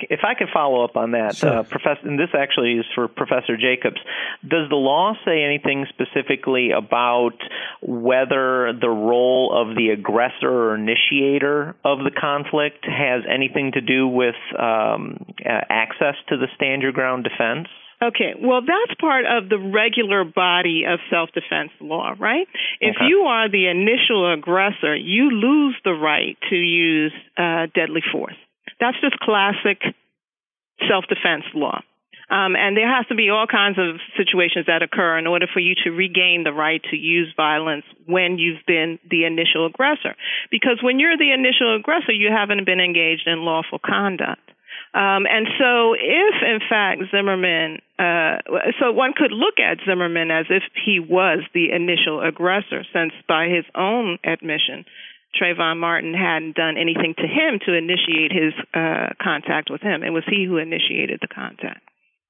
if 0.09 0.19
I 0.23 0.35
could 0.35 0.49
follow 0.53 0.83
up 0.83 0.95
on 0.95 1.11
that, 1.11 1.35
sure. 1.35 1.59
uh, 1.59 1.63
Professor, 1.63 2.07
and 2.07 2.19
this 2.19 2.29
actually 2.37 2.73
is 2.73 2.85
for 2.95 3.07
Professor 3.07 3.57
Jacobs. 3.57 3.97
Does 4.41 4.69
the 4.69 4.75
law 4.75 5.13
say 5.25 5.43
anything 5.43 5.85
specifically 5.89 6.69
about 6.71 7.37
whether 7.81 8.73
the 8.79 8.89
role 8.89 9.51
of 9.53 9.75
the 9.75 9.89
aggressor 9.89 10.49
or 10.49 10.75
initiator 10.75 11.75
of 11.83 11.99
the 11.99 12.11
conflict 12.11 12.85
has 12.85 13.23
anything 13.27 13.71
to 13.73 13.81
do 13.81 14.07
with 14.07 14.35
um, 14.57 15.25
uh, 15.43 15.61
access 15.69 16.15
to 16.29 16.37
the 16.37 16.47
stand 16.55 16.81
your 16.81 16.91
ground 16.91 17.23
defense? 17.23 17.67
Okay, 18.01 18.33
well, 18.39 18.61
that's 18.61 18.99
part 18.99 19.25
of 19.25 19.49
the 19.49 19.57
regular 19.57 20.25
body 20.25 20.83
of 20.87 20.99
self 21.09 21.29
defense 21.33 21.71
law, 21.79 22.13
right? 22.19 22.47
If 22.81 22.95
okay. 22.97 23.05
you 23.07 23.19
are 23.27 23.49
the 23.49 23.67
initial 23.67 24.33
aggressor, 24.33 24.95
you 24.95 25.31
lose 25.31 25.75
the 25.85 25.93
right 25.93 26.37
to 26.49 26.55
use 26.55 27.13
uh, 27.37 27.67
deadly 27.73 28.01
force. 28.11 28.35
That's 28.83 28.99
just 28.99 29.15
classic 29.23 29.79
self 30.91 31.05
defense 31.07 31.47
law. 31.55 31.79
Um, 32.29 32.55
and 32.55 32.75
there 32.75 32.87
has 32.87 33.05
to 33.07 33.15
be 33.15 33.29
all 33.29 33.47
kinds 33.47 33.77
of 33.79 33.99
situations 34.17 34.65
that 34.67 34.81
occur 34.81 35.17
in 35.17 35.27
order 35.27 35.45
for 35.47 35.59
you 35.59 35.75
to 35.83 35.91
regain 35.91 36.43
the 36.43 36.51
right 36.51 36.81
to 36.91 36.97
use 36.97 37.31
violence 37.37 37.85
when 38.07 38.39
you've 38.39 38.65
been 38.67 38.99
the 39.09 39.23
initial 39.23 39.65
aggressor. 39.65 40.15
Because 40.51 40.79
when 40.81 40.99
you're 40.99 41.17
the 41.17 41.31
initial 41.31 41.75
aggressor, 41.75 42.11
you 42.11 42.29
haven't 42.31 42.65
been 42.65 42.79
engaged 42.79 43.27
in 43.27 43.45
lawful 43.45 43.79
conduct. 43.79 44.43
Um, 44.93 45.25
and 45.25 45.47
so, 45.57 45.93
if 45.93 46.35
in 46.41 46.59
fact 46.69 47.01
Zimmerman, 47.11 47.79
uh, 47.97 48.37
so 48.79 48.91
one 48.91 49.13
could 49.15 49.31
look 49.31 49.59
at 49.59 49.79
Zimmerman 49.85 50.29
as 50.29 50.45
if 50.49 50.63
he 50.85 50.99
was 50.99 51.39
the 51.53 51.71
initial 51.71 52.21
aggressor, 52.21 52.83
since 52.93 53.13
by 53.27 53.47
his 53.47 53.65
own 53.75 54.19
admission, 54.23 54.85
Trayvon 55.39 55.77
Martin 55.77 56.13
hadn't 56.13 56.55
done 56.55 56.77
anything 56.77 57.15
to 57.17 57.27
him 57.27 57.59
to 57.65 57.73
initiate 57.73 58.31
his 58.31 58.53
uh, 58.73 59.09
contact 59.21 59.69
with 59.71 59.81
him. 59.81 60.03
It 60.03 60.11
was 60.11 60.23
he 60.27 60.45
who 60.45 60.57
initiated 60.57 61.19
the 61.21 61.27
contact. 61.27 61.89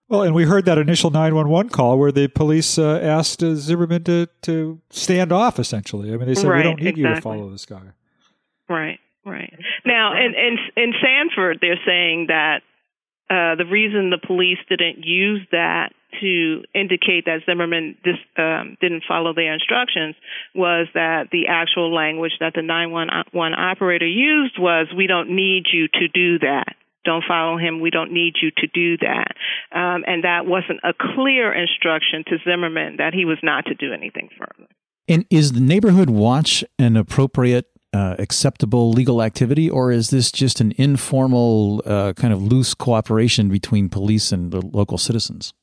Well, 0.10 0.22
and 0.22 0.36
we 0.36 0.44
heard 0.46 0.66
that 0.66 0.78
initial 0.78 1.10
911 1.10 1.70
call 1.70 1.98
where 1.98 2.12
the 2.12 2.28
police 2.28 2.78
uh, 2.78 3.00
asked 3.02 3.42
uh, 3.42 3.56
Zimmerman 3.56 4.04
to, 4.04 4.28
to 4.44 4.80
stand 4.89 5.32
off, 5.32 5.60
essentially. 5.60 6.13
I 6.13 6.18
mean, 6.18 6.28
they 6.28 6.36
said, 6.36 6.48
right, 6.48 6.58
we 6.58 6.63
don't 6.63 6.80
need 6.80 6.89
exactly. 6.89 7.10
you 7.10 7.16
to 7.16 7.22
follow 7.22 7.50
this 7.50 7.66
guy. 7.66 7.82
Right, 8.70 9.00
right. 9.26 9.54
Now, 9.86 10.13
in, 10.13 10.34
in, 10.36 10.58
in 10.76 10.94
Sanford, 11.02 11.60
they're 11.62 11.80
saying 11.86 12.28
that 12.28 12.62
uh, 13.30 13.56
the 13.56 13.66
reason 13.66 14.10
the 14.10 14.20
police 14.26 14.60
didn't 14.70 15.04
use 15.04 15.42
that 15.52 15.94
to 16.21 16.63
indicate 16.73 17.26
that 17.26 17.41
Zimmerman 17.45 17.97
dis, 18.04 18.15
um, 18.38 18.78
didn't 18.82 19.04
follow 19.08 19.34
their 19.34 19.54
instructions 19.54 20.15
was 20.56 20.88
that 20.93 21.30
the 21.32 21.47
actual 21.49 21.93
language 21.93 22.34
that 22.39 22.54
the 22.56 22.62
911 22.62 23.58
operator 23.58 24.08
used 24.08 24.58
was, 24.60 24.88
we 24.95 25.08
don't 25.08 25.36
need 25.36 25.65
you 25.71 25.88
to 25.88 26.08
do 26.08 26.39
that. 26.39 26.76
Don't 27.06 27.23
follow 27.28 27.58
him. 27.58 27.82
We 27.82 27.89
don't 27.89 28.13
need 28.13 28.36
you 28.41 28.52
to 28.58 28.67
do 28.67 28.97
that. 28.97 29.36
Um, 29.71 30.04
and 30.08 30.23
that 30.23 30.45
wasn't 30.45 30.80
a 30.84 30.93
clear 30.93 31.54
instruction 31.54 32.23
to 32.28 32.38
Zimmerman 32.45 32.97
that 32.97 33.13
he 33.13 33.26
was 33.26 33.38
not 33.43 33.65
to 33.65 33.73
do 33.73 33.91
anything 33.91 34.30
further. 34.38 34.69
And 35.08 35.26
is 35.30 35.52
the 35.52 35.60
neighborhood 35.60 36.10
watch 36.10 36.63
an 36.80 36.95
appropriate 36.95 37.67
uh, 37.93 38.15
acceptable 38.17 38.91
legal 38.91 39.21
activity, 39.21 39.69
or 39.69 39.91
is 39.91 40.10
this 40.10 40.32
just 40.32 40.60
an 40.62 40.73
informal 40.78 41.82
uh, 41.86 42.13
kind 42.13 42.34
of 42.34 42.41
loose 42.41 42.73
cooperation 42.73 43.49
between 43.49 43.89
police 43.89 44.32
and 44.32 44.52
the 44.52 44.65
local 44.65 44.97
citizens? 44.97 45.54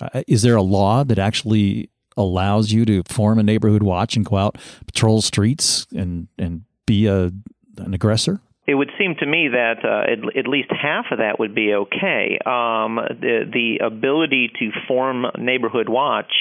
Uh, 0.00 0.22
is 0.26 0.42
there 0.42 0.56
a 0.56 0.62
law 0.62 1.04
that 1.04 1.18
actually 1.18 1.90
allows 2.16 2.72
you 2.72 2.84
to 2.84 3.02
form 3.04 3.38
a 3.38 3.42
neighborhood 3.42 3.82
watch 3.82 4.16
and 4.16 4.24
go 4.24 4.36
out 4.36 4.56
patrol 4.86 5.20
streets 5.20 5.86
and 5.94 6.28
and 6.38 6.64
be 6.86 7.06
a 7.06 7.32
an 7.78 7.94
aggressor? 7.94 8.40
it 8.66 8.74
would 8.74 8.90
seem 8.98 9.14
to 9.20 9.26
me 9.26 9.48
that 9.52 9.84
uh, 9.84 10.10
at, 10.10 10.38
at, 10.38 10.48
least 10.48 10.70
half 10.70 11.06
of 11.12 11.18
that 11.18 11.38
would 11.38 11.54
be 11.54 11.72
okay. 11.72 12.38
Um, 12.44 12.96
the 12.96 13.46
the 13.52 13.78
ability 13.84 14.50
to 14.58 14.70
form 14.88 15.24
neighborhood 15.38 15.88
watch 15.88 16.32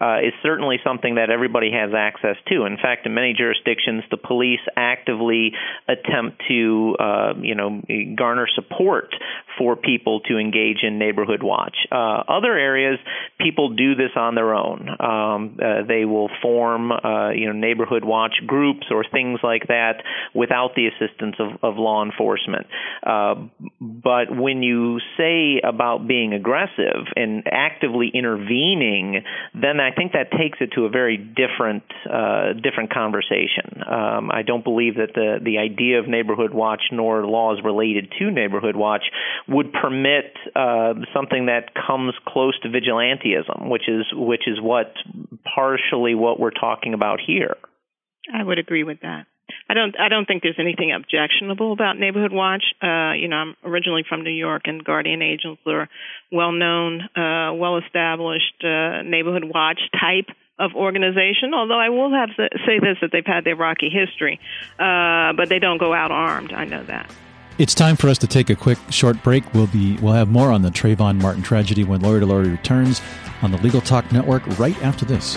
uh, 0.00 0.18
is 0.18 0.32
certainly 0.42 0.76
something 0.84 1.16
that 1.16 1.30
everybody 1.30 1.72
has 1.72 1.90
access 1.92 2.36
to. 2.48 2.64
In 2.64 2.76
fact, 2.76 3.06
in 3.06 3.14
many 3.14 3.34
jurisdictions, 3.36 4.04
the 4.10 4.16
police 4.16 4.60
actively 4.76 5.52
attempt 5.88 6.42
to 6.48 6.96
uh, 7.00 7.34
you 7.40 7.56
know 7.56 7.82
garner 8.16 8.46
support 8.54 9.12
for 9.58 9.76
people 9.76 10.20
to 10.20 10.38
engage 10.38 10.78
in 10.82 10.98
neighborhood 10.98 11.42
watch. 11.42 11.76
Uh, 11.90 12.22
other 12.28 12.56
areas, 12.56 12.98
people 13.38 13.74
do 13.74 13.94
this 13.94 14.10
on 14.16 14.34
their 14.34 14.54
own. 14.54 14.88
Um, 14.88 15.58
uh, 15.62 15.86
they 15.86 16.04
will 16.04 16.30
form 16.42 16.90
uh, 16.92 17.30
you 17.30 17.46
know 17.46 17.52
neighborhood 17.52 18.04
watch 18.04 18.34
groups 18.46 18.86
or 18.90 19.04
things 19.10 19.40
like 19.42 19.68
that 19.68 20.02
without 20.34 20.74
the 20.74 20.86
assistance 20.86 21.36
of 21.38 21.62
of 21.62 21.78
law 21.78 22.04
enforcement. 22.04 22.66
Uh, 23.04 23.34
but 23.80 24.34
when 24.34 24.62
you 24.62 24.98
say 25.16 25.60
about 25.62 26.06
being 26.06 26.32
aggressive 26.32 27.06
and 27.16 27.44
actively 27.50 28.10
intervening, 28.12 29.22
then 29.54 29.80
I 29.80 29.94
think 29.94 30.12
that 30.12 30.30
takes 30.30 30.58
it 30.60 30.72
to 30.74 30.84
a 30.84 30.88
very 30.88 31.16
different 31.16 31.84
uh, 32.10 32.52
different 32.54 32.92
conversation. 32.92 33.82
Um, 33.86 34.30
I 34.30 34.42
don't 34.42 34.64
believe 34.64 34.96
that 34.96 35.14
the 35.14 35.38
the 35.42 35.58
idea 35.58 35.98
of 35.98 36.08
neighborhood 36.08 36.52
watch 36.52 36.82
nor 36.92 37.26
laws 37.26 37.60
related 37.64 38.12
to 38.18 38.30
neighborhood 38.30 38.76
watch 38.76 39.04
would 39.48 39.72
permit 39.72 40.32
uh, 40.56 40.94
something 41.14 41.46
that 41.46 41.72
comes 41.74 42.14
close 42.26 42.58
to 42.60 42.68
vigilantism, 42.68 43.68
which 43.68 43.88
is 43.88 44.06
which 44.12 44.46
is 44.46 44.60
what 44.60 44.92
partially 45.54 46.14
what 46.14 46.40
we're 46.40 46.50
talking 46.50 46.94
about 46.94 47.20
here. 47.24 47.56
I 48.32 48.42
would 48.42 48.58
agree 48.58 48.84
with 48.84 49.00
that. 49.00 49.26
I 49.68 49.74
don't 49.74 49.98
I 49.98 50.08
don't 50.08 50.26
think 50.26 50.42
there's 50.42 50.58
anything 50.58 50.92
objectionable 50.92 51.72
about 51.72 51.98
Neighborhood 51.98 52.32
Watch. 52.32 52.64
Uh, 52.82 53.12
you 53.12 53.28
know, 53.28 53.36
I'm 53.36 53.56
originally 53.64 54.04
from 54.08 54.22
New 54.22 54.30
York, 54.32 54.62
and 54.64 54.82
Guardian 54.82 55.20
Angels 55.22 55.58
are 55.66 55.88
well 56.32 56.52
known, 56.52 57.02
uh, 57.16 57.52
well 57.54 57.78
established 57.78 58.64
uh, 58.64 59.02
Neighborhood 59.02 59.44
Watch 59.44 59.80
type 59.92 60.34
of 60.58 60.72
organization. 60.74 61.52
Although 61.54 61.78
I 61.78 61.90
will 61.90 62.12
have 62.12 62.30
to 62.36 62.48
say 62.66 62.78
this 62.78 62.98
that 63.02 63.10
they've 63.12 63.26
had 63.26 63.44
their 63.44 63.56
rocky 63.56 63.90
history, 63.90 64.40
uh, 64.78 65.32
but 65.34 65.48
they 65.48 65.58
don't 65.58 65.78
go 65.78 65.92
out 65.92 66.10
armed. 66.10 66.52
I 66.52 66.64
know 66.64 66.84
that. 66.84 67.10
It's 67.56 67.72
time 67.72 67.94
for 67.94 68.08
us 68.08 68.18
to 68.18 68.26
take 68.26 68.50
a 68.50 68.56
quick 68.56 68.78
short 68.90 69.22
break. 69.22 69.44
We'll 69.54 69.68
be 69.68 69.96
we'll 69.98 70.14
have 70.14 70.28
more 70.28 70.50
on 70.50 70.62
the 70.62 70.70
Trayvon 70.70 71.20
Martin 71.22 71.40
tragedy 71.40 71.84
when 71.84 72.00
Lawyer 72.00 72.18
to 72.18 72.26
Lawyer 72.26 72.42
returns 72.42 73.00
on 73.42 73.52
the 73.52 73.58
Legal 73.58 73.80
Talk 73.80 74.10
Network 74.10 74.42
right 74.58 74.76
after 74.82 75.04
this. 75.04 75.36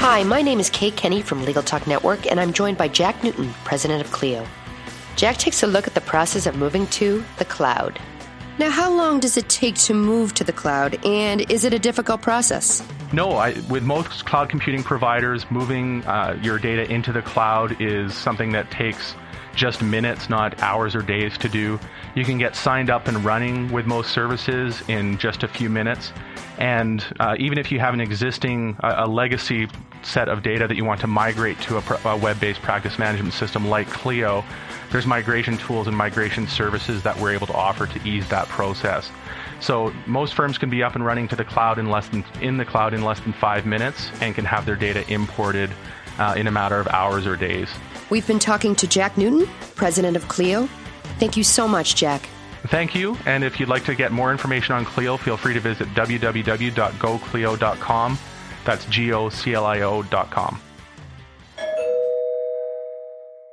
Hi, 0.00 0.22
my 0.24 0.42
name 0.42 0.60
is 0.60 0.68
Kate 0.68 0.96
Kenny 0.96 1.22
from 1.22 1.46
Legal 1.46 1.62
Talk 1.62 1.86
Network, 1.86 2.26
and 2.26 2.38
I'm 2.38 2.52
joined 2.52 2.76
by 2.76 2.88
Jack 2.88 3.24
Newton, 3.24 3.54
president 3.64 4.04
of 4.04 4.12
Clio. 4.12 4.46
Jack 5.16 5.38
takes 5.38 5.62
a 5.62 5.66
look 5.66 5.86
at 5.86 5.94
the 5.94 6.02
process 6.02 6.44
of 6.44 6.56
moving 6.56 6.86
to 6.88 7.24
the 7.38 7.46
cloud. 7.46 7.98
Now, 8.58 8.70
how 8.70 8.92
long 8.92 9.20
does 9.20 9.36
it 9.36 9.48
take 9.48 9.76
to 9.76 9.94
move 9.94 10.34
to 10.34 10.42
the 10.42 10.52
cloud, 10.52 10.98
and 11.04 11.48
is 11.48 11.62
it 11.62 11.72
a 11.72 11.78
difficult 11.78 12.22
process? 12.22 12.82
No, 13.12 13.32
I, 13.32 13.52
with 13.70 13.84
most 13.84 14.24
cloud 14.24 14.50
computing 14.50 14.82
providers, 14.82 15.46
moving 15.48 16.04
uh, 16.06 16.36
your 16.42 16.58
data 16.58 16.90
into 16.92 17.12
the 17.12 17.22
cloud 17.22 17.80
is 17.80 18.14
something 18.14 18.50
that 18.52 18.68
takes 18.72 19.14
just 19.54 19.80
minutes, 19.80 20.28
not 20.28 20.60
hours 20.60 20.96
or 20.96 21.02
days 21.02 21.38
to 21.38 21.48
do. 21.48 21.78
You 22.16 22.24
can 22.24 22.36
get 22.36 22.56
signed 22.56 22.90
up 22.90 23.06
and 23.06 23.24
running 23.24 23.70
with 23.70 23.86
most 23.86 24.10
services 24.12 24.82
in 24.88 25.18
just 25.18 25.44
a 25.44 25.48
few 25.48 25.70
minutes. 25.70 26.12
And 26.58 27.04
uh, 27.20 27.36
even 27.38 27.58
if 27.58 27.70
you 27.70 27.78
have 27.78 27.94
an 27.94 28.00
existing, 28.00 28.76
uh, 28.80 29.04
a 29.04 29.06
legacy 29.06 29.68
set 30.02 30.28
of 30.28 30.42
data 30.42 30.66
that 30.66 30.76
you 30.76 30.84
want 30.84 31.00
to 31.00 31.06
migrate 31.06 31.58
to 31.60 31.78
a, 31.78 32.00
a 32.04 32.16
web 32.16 32.40
based 32.40 32.62
practice 32.62 32.98
management 32.98 33.34
system 33.34 33.68
like 33.68 33.88
Clio, 33.88 34.44
there's 34.90 35.06
migration 35.06 35.58
tools 35.58 35.86
and 35.86 35.96
migration 35.96 36.46
services 36.46 37.02
that 37.02 37.18
we're 37.18 37.32
able 37.32 37.46
to 37.46 37.54
offer 37.54 37.86
to 37.86 38.08
ease 38.08 38.28
that 38.28 38.48
process. 38.48 39.10
So 39.60 39.92
most 40.06 40.34
firms 40.34 40.58
can 40.58 40.70
be 40.70 40.82
up 40.82 40.94
and 40.94 41.04
running 41.04 41.28
to 41.28 41.36
the 41.36 41.44
cloud 41.44 41.78
in 41.78 41.90
less 41.90 42.08
than 42.08 42.24
in 42.40 42.56
the 42.56 42.64
cloud 42.64 42.94
in 42.94 43.02
less 43.02 43.20
than 43.20 43.32
five 43.32 43.66
minutes 43.66 44.10
and 44.20 44.34
can 44.34 44.44
have 44.44 44.66
their 44.66 44.76
data 44.76 45.10
imported 45.12 45.70
uh, 46.18 46.34
in 46.36 46.46
a 46.46 46.50
matter 46.50 46.78
of 46.78 46.86
hours 46.88 47.26
or 47.26 47.36
days. 47.36 47.68
We've 48.10 48.26
been 48.26 48.38
talking 48.38 48.74
to 48.76 48.86
Jack 48.86 49.18
Newton, 49.18 49.48
president 49.74 50.16
of 50.16 50.28
Clio. 50.28 50.68
Thank 51.18 51.36
you 51.36 51.44
so 51.44 51.68
much, 51.68 51.96
Jack. 51.96 52.28
Thank 52.68 52.94
you. 52.94 53.16
And 53.26 53.44
if 53.44 53.60
you'd 53.60 53.68
like 53.68 53.84
to 53.84 53.94
get 53.94 54.12
more 54.12 54.32
information 54.32 54.74
on 54.74 54.84
Clio, 54.84 55.16
feel 55.16 55.36
free 55.36 55.54
to 55.54 55.60
visit 55.60 55.88
www.goclio.com. 55.88 58.18
That's 58.64 58.84
G 58.86 59.12
O 59.12 59.28
C 59.28 59.54
L 59.54 59.64
I 59.66 59.80
O.com. 59.80 60.60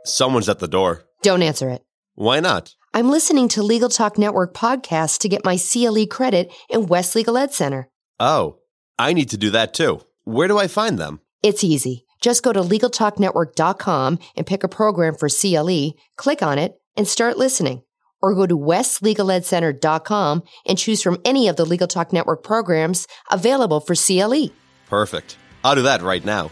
Someone's 0.06 0.50
at 0.50 0.60
the 0.60 0.68
door. 0.68 1.04
Don't 1.24 1.42
answer 1.42 1.70
it. 1.70 1.82
Why 2.14 2.40
not? 2.40 2.76
I'm 2.94 3.10
listening 3.10 3.48
to 3.50 3.64
Legal 3.64 3.90
Talk 3.90 4.18
Network 4.18 4.54
podcasts 4.54 5.18
to 5.20 5.28
get 5.28 5.44
my 5.44 5.58
CLE 5.58 6.06
credit 6.08 6.54
in 6.70 6.86
West 6.86 7.16
Legal 7.16 7.38
Ed 7.38 7.54
Center. 7.54 7.90
Oh, 8.20 8.60
I 8.98 9.14
need 9.14 9.30
to 9.32 9.38
do 9.38 9.50
that 9.50 9.74
too. 9.74 10.02
Where 10.24 10.48
do 10.48 10.58
I 10.58 10.68
find 10.68 10.98
them? 10.98 11.20
It's 11.44 11.64
easy. 11.64 12.06
Just 12.22 12.44
go 12.44 12.54
to 12.54 12.62
LegalTalkNetwork.com 12.62 14.20
and 14.36 14.48
pick 14.48 14.64
a 14.64 14.70
program 14.70 15.16
for 15.16 15.28
CLE, 15.28 15.94
click 16.16 16.42
on 16.42 16.58
it, 16.58 16.76
and 16.96 17.08
start 17.08 17.38
listening. 17.38 17.82
Or 18.22 18.34
go 18.34 18.48
to 18.48 18.58
WestLegalEdCenter.com 18.58 20.44
and 20.66 20.78
choose 20.78 21.02
from 21.02 21.20
any 21.26 21.48
of 21.48 21.58
the 21.58 21.66
Legal 21.66 21.88
Talk 21.88 22.14
Network 22.14 22.44
programs 22.44 23.08
available 23.30 23.80
for 23.82 23.94
CLE. 23.96 24.52
Perfect. 24.90 25.38
I'll 25.64 25.76
do 25.76 25.84
that 25.84 26.02
right 26.02 26.24
now. 26.24 26.52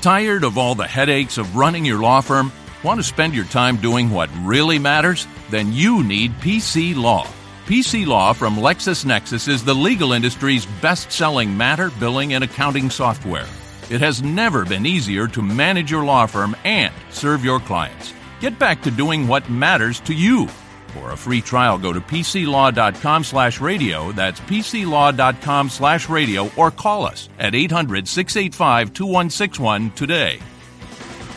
Tired 0.00 0.44
of 0.44 0.58
all 0.58 0.74
the 0.74 0.86
headaches 0.86 1.38
of 1.38 1.56
running 1.56 1.84
your 1.84 2.00
law 2.00 2.20
firm? 2.20 2.52
Want 2.82 3.00
to 3.00 3.04
spend 3.04 3.34
your 3.34 3.44
time 3.46 3.76
doing 3.76 4.10
what 4.10 4.30
really 4.42 4.78
matters? 4.78 5.26
Then 5.50 5.72
you 5.72 6.04
need 6.04 6.32
PC 6.34 6.94
Law. 6.94 7.26
PC 7.66 8.06
Law 8.06 8.32
from 8.32 8.56
LexisNexis 8.56 9.48
is 9.48 9.64
the 9.64 9.74
legal 9.74 10.12
industry's 10.12 10.66
best 10.80 11.10
selling 11.10 11.56
matter, 11.56 11.90
billing, 11.98 12.34
and 12.34 12.44
accounting 12.44 12.90
software. 12.90 13.48
It 13.90 14.00
has 14.00 14.22
never 14.22 14.64
been 14.64 14.86
easier 14.86 15.26
to 15.28 15.42
manage 15.42 15.90
your 15.90 16.04
law 16.04 16.26
firm 16.26 16.54
and 16.64 16.92
serve 17.10 17.44
your 17.44 17.60
clients. 17.60 18.12
Get 18.40 18.58
back 18.58 18.82
to 18.82 18.90
doing 18.90 19.26
what 19.26 19.48
matters 19.48 20.00
to 20.00 20.14
you. 20.14 20.48
For 20.96 21.10
a 21.10 21.16
free 21.16 21.42
trial, 21.42 21.76
go 21.78 21.92
to 21.92 22.00
pclaw.com 22.00 23.24
slash 23.24 23.60
radio. 23.60 24.12
That's 24.12 24.40
pclaw.com 24.40 25.68
slash 25.68 26.08
radio 26.08 26.50
or 26.56 26.70
call 26.70 27.04
us 27.04 27.28
at 27.38 27.54
800 27.54 28.08
685 28.08 28.94
2161 28.94 29.90
today. 29.90 30.38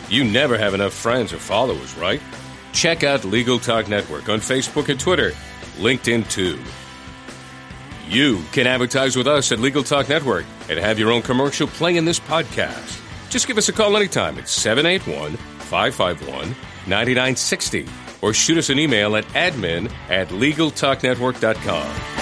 You 0.08 0.24
never 0.24 0.56
have 0.56 0.72
enough 0.72 0.94
friends 0.94 1.34
or 1.34 1.38
followers, 1.38 1.94
right? 1.96 2.22
Check 2.72 3.04
out 3.04 3.24
Legal 3.24 3.58
Talk 3.58 3.86
Network 3.88 4.30
on 4.30 4.38
Facebook 4.38 4.88
and 4.88 4.98
Twitter, 4.98 5.32
LinkedIn 5.76 6.30
too. 6.30 6.58
You 8.08 8.42
can 8.52 8.66
advertise 8.66 9.14
with 9.14 9.26
us 9.26 9.52
at 9.52 9.60
Legal 9.60 9.82
Talk 9.82 10.08
Network 10.08 10.46
and 10.70 10.78
have 10.78 10.98
your 10.98 11.12
own 11.12 11.20
commercial 11.20 11.66
play 11.66 11.98
in 11.98 12.06
this 12.06 12.18
podcast. 12.18 12.98
Just 13.28 13.46
give 13.46 13.58
us 13.58 13.68
a 13.68 13.72
call 13.72 13.94
anytime 13.96 14.38
at 14.38 14.48
781 14.48 15.36
551 15.36 16.56
9960 16.86 17.86
or 18.22 18.32
shoot 18.32 18.58
us 18.58 18.70
an 18.70 18.78
email 18.78 19.16
at 19.16 19.24
admin 19.28 19.90
at 20.08 20.28
legaltalknetwork.com. 20.28 22.20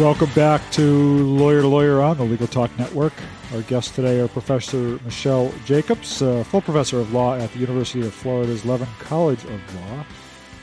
Welcome 0.00 0.30
back 0.34 0.70
to 0.72 1.24
Lawyer 1.24 1.62
to 1.62 1.68
Lawyer 1.68 2.02
on 2.02 2.18
the 2.18 2.24
Legal 2.24 2.46
Talk 2.46 2.76
Network. 2.78 3.14
Our 3.54 3.62
guests 3.62 3.94
today 3.94 4.20
are 4.20 4.28
Professor 4.28 4.98
Michelle 5.04 5.54
Jacobs, 5.64 6.18
full 6.18 6.60
professor 6.60 7.00
of 7.00 7.14
law 7.14 7.34
at 7.34 7.50
the 7.52 7.60
University 7.60 8.06
of 8.06 8.12
Florida's 8.12 8.66
Levin 8.66 8.88
College 8.98 9.42
of 9.44 9.74
Law, 9.76 10.04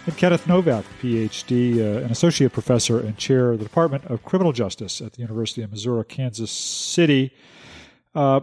and 0.05 0.17
Kenneth 0.17 0.45
Novak, 0.45 0.85
PhD, 1.01 1.79
uh, 1.79 2.03
an 2.05 2.11
associate 2.11 2.51
professor 2.51 2.99
and 2.99 3.17
chair 3.17 3.51
of 3.51 3.59
the 3.59 3.65
Department 3.65 4.05
of 4.05 4.23
Criminal 4.23 4.51
Justice 4.51 5.01
at 5.01 5.13
the 5.13 5.21
University 5.21 5.63
of 5.63 5.71
Missouri, 5.71 6.03
Kansas 6.05 6.51
City. 6.51 7.33
Uh, 8.15 8.41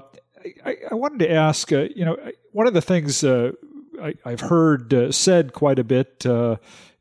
I, 0.65 0.77
I, 0.91 0.95
wanted 0.95 1.21
to 1.21 1.31
ask, 1.31 1.73
uh, 1.73 1.87
you 1.95 2.05
know, 2.05 2.17
one 2.53 2.67
of 2.67 2.75
the 2.75 2.81
things 2.81 3.23
uh, 3.23 3.53
I, 4.03 4.15
have 4.25 4.41
heard 4.41 4.93
uh, 4.93 5.13
said 5.13 5.53
quite 5.53 5.79
a 5.79 5.85
bit 5.85 6.27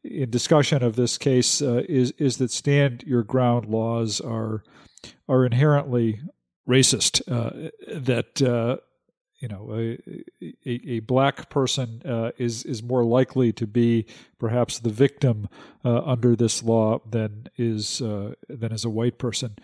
in 0.03 0.29
discussion 0.29 0.83
of 0.83 0.95
this 0.95 1.17
case 1.17 1.61
uh, 1.61 1.83
is 1.87 2.11
is 2.17 2.37
that 2.37 2.51
stand 2.51 3.03
your 3.05 3.23
ground 3.23 3.65
laws 3.65 4.21
are 4.21 4.63
are 5.27 5.45
inherently 5.45 6.21
racist. 6.67 7.21
Uh, 7.29 7.69
that 7.93 8.41
uh, 8.41 8.77
you 9.39 9.47
know 9.47 9.69
a, 9.73 9.97
a, 10.65 10.89
a 10.95 10.99
black 10.99 11.49
person 11.49 12.01
uh, 12.05 12.31
is 12.37 12.63
is 12.63 12.81
more 12.81 13.03
likely 13.03 13.51
to 13.53 13.67
be 13.67 14.05
perhaps 14.37 14.79
the 14.79 14.89
victim 14.89 15.49
uh, 15.83 16.01
under 16.03 16.35
this 16.35 16.63
law 16.63 16.99
than 17.09 17.47
is 17.57 18.01
uh, 18.01 18.33
than 18.47 18.71
is 18.71 18.85
a 18.85 18.89
white 18.89 19.17
person. 19.17 19.55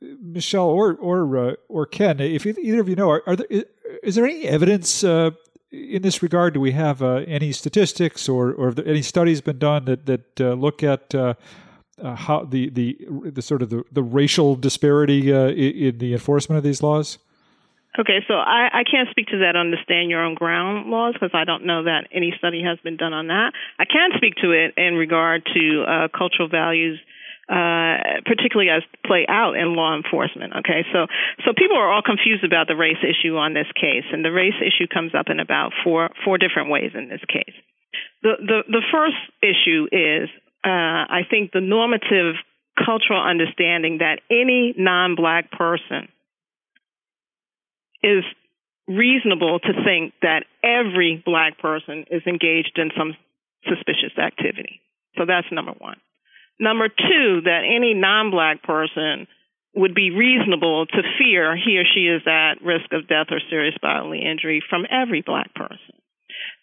Michelle 0.00 0.68
or 0.68 0.94
or 0.94 1.56
or 1.68 1.86
Ken, 1.86 2.20
if 2.20 2.46
either 2.46 2.80
of 2.80 2.88
you 2.88 2.96
know, 2.96 3.10
are, 3.10 3.22
are 3.26 3.36
there 3.36 3.46
is 4.02 4.14
there 4.14 4.24
any 4.24 4.46
evidence 4.46 5.04
in 5.70 6.02
this 6.02 6.22
regard, 6.22 6.54
do 6.54 6.60
we 6.60 6.72
have 6.72 7.02
uh, 7.02 7.24
any 7.26 7.52
statistics 7.52 8.28
or, 8.28 8.52
or 8.52 8.74
any 8.86 9.02
studies 9.02 9.40
been 9.40 9.58
done 9.58 9.84
that 9.84 10.06
that 10.06 10.40
uh, 10.40 10.52
look 10.54 10.82
at 10.82 11.14
uh, 11.14 11.34
uh 12.02 12.14
how 12.14 12.44
the, 12.44 12.70
the 12.70 12.96
the 13.30 13.42
sort 13.42 13.62
of 13.62 13.70
the, 13.70 13.82
the 13.92 14.02
racial 14.02 14.56
disparity 14.56 15.32
uh, 15.32 15.48
in 15.48 15.98
the 15.98 16.12
enforcement 16.12 16.56
of 16.56 16.64
these 16.64 16.82
laws? 16.82 17.18
Okay, 17.98 18.24
so 18.28 18.34
I, 18.34 18.68
I 18.72 18.84
can't 18.84 19.08
speak 19.10 19.26
to 19.28 19.38
that 19.38 19.56
on 19.56 19.72
the 19.72 19.76
stand 19.82 20.08
your 20.08 20.24
own 20.24 20.34
ground 20.34 20.88
laws 20.88 21.14
because 21.14 21.32
I 21.34 21.44
don't 21.44 21.66
know 21.66 21.82
that 21.84 22.06
any 22.12 22.32
study 22.38 22.62
has 22.62 22.78
been 22.84 22.96
done 22.96 23.12
on 23.12 23.26
that. 23.26 23.52
I 23.78 23.86
can 23.86 24.10
speak 24.16 24.36
to 24.36 24.52
it 24.52 24.74
in 24.76 24.94
regard 24.94 25.44
to 25.54 25.84
uh, 25.84 26.08
cultural 26.16 26.48
values 26.48 27.00
uh, 27.48 28.20
particularly 28.26 28.68
as 28.68 28.82
play 29.06 29.24
out 29.28 29.56
in 29.56 29.74
law 29.74 29.96
enforcement. 29.96 30.52
Okay, 30.60 30.84
so 30.92 31.06
so 31.44 31.52
people 31.56 31.76
are 31.76 31.90
all 31.90 32.02
confused 32.02 32.44
about 32.44 32.68
the 32.68 32.76
race 32.76 33.00
issue 33.00 33.36
on 33.36 33.54
this 33.54 33.68
case, 33.74 34.04
and 34.12 34.24
the 34.24 34.32
race 34.32 34.58
issue 34.60 34.86
comes 34.86 35.14
up 35.14 35.26
in 35.28 35.40
about 35.40 35.72
four 35.82 36.10
four 36.24 36.36
different 36.36 36.70
ways 36.70 36.92
in 36.94 37.08
this 37.08 37.24
case. 37.26 37.56
The 38.22 38.36
the 38.38 38.58
the 38.68 38.82
first 38.92 39.16
issue 39.40 39.88
is 39.90 40.28
uh, 40.64 41.08
I 41.08 41.22
think 41.28 41.52
the 41.52 41.60
normative 41.60 42.36
cultural 42.76 43.22
understanding 43.22 43.98
that 43.98 44.20
any 44.30 44.74
non-black 44.76 45.50
person 45.50 46.08
is 48.02 48.24
reasonable 48.86 49.58
to 49.58 49.72
think 49.84 50.14
that 50.22 50.44
every 50.62 51.22
black 51.24 51.58
person 51.58 52.04
is 52.10 52.22
engaged 52.26 52.76
in 52.76 52.90
some 52.96 53.16
suspicious 53.64 54.16
activity. 54.16 54.80
So 55.16 55.24
that's 55.26 55.46
number 55.50 55.72
one. 55.72 55.96
Number 56.60 56.88
two, 56.88 57.40
that 57.44 57.62
any 57.64 57.94
non 57.94 58.30
black 58.30 58.62
person 58.62 59.26
would 59.74 59.94
be 59.94 60.10
reasonable 60.10 60.86
to 60.86 61.02
fear 61.18 61.56
he 61.56 61.78
or 61.78 61.84
she 61.84 62.08
is 62.08 62.22
at 62.26 62.62
risk 62.62 62.92
of 62.92 63.06
death 63.06 63.28
or 63.30 63.40
serious 63.48 63.76
bodily 63.80 64.24
injury 64.24 64.62
from 64.68 64.84
every 64.90 65.22
black 65.22 65.54
person. 65.54 65.94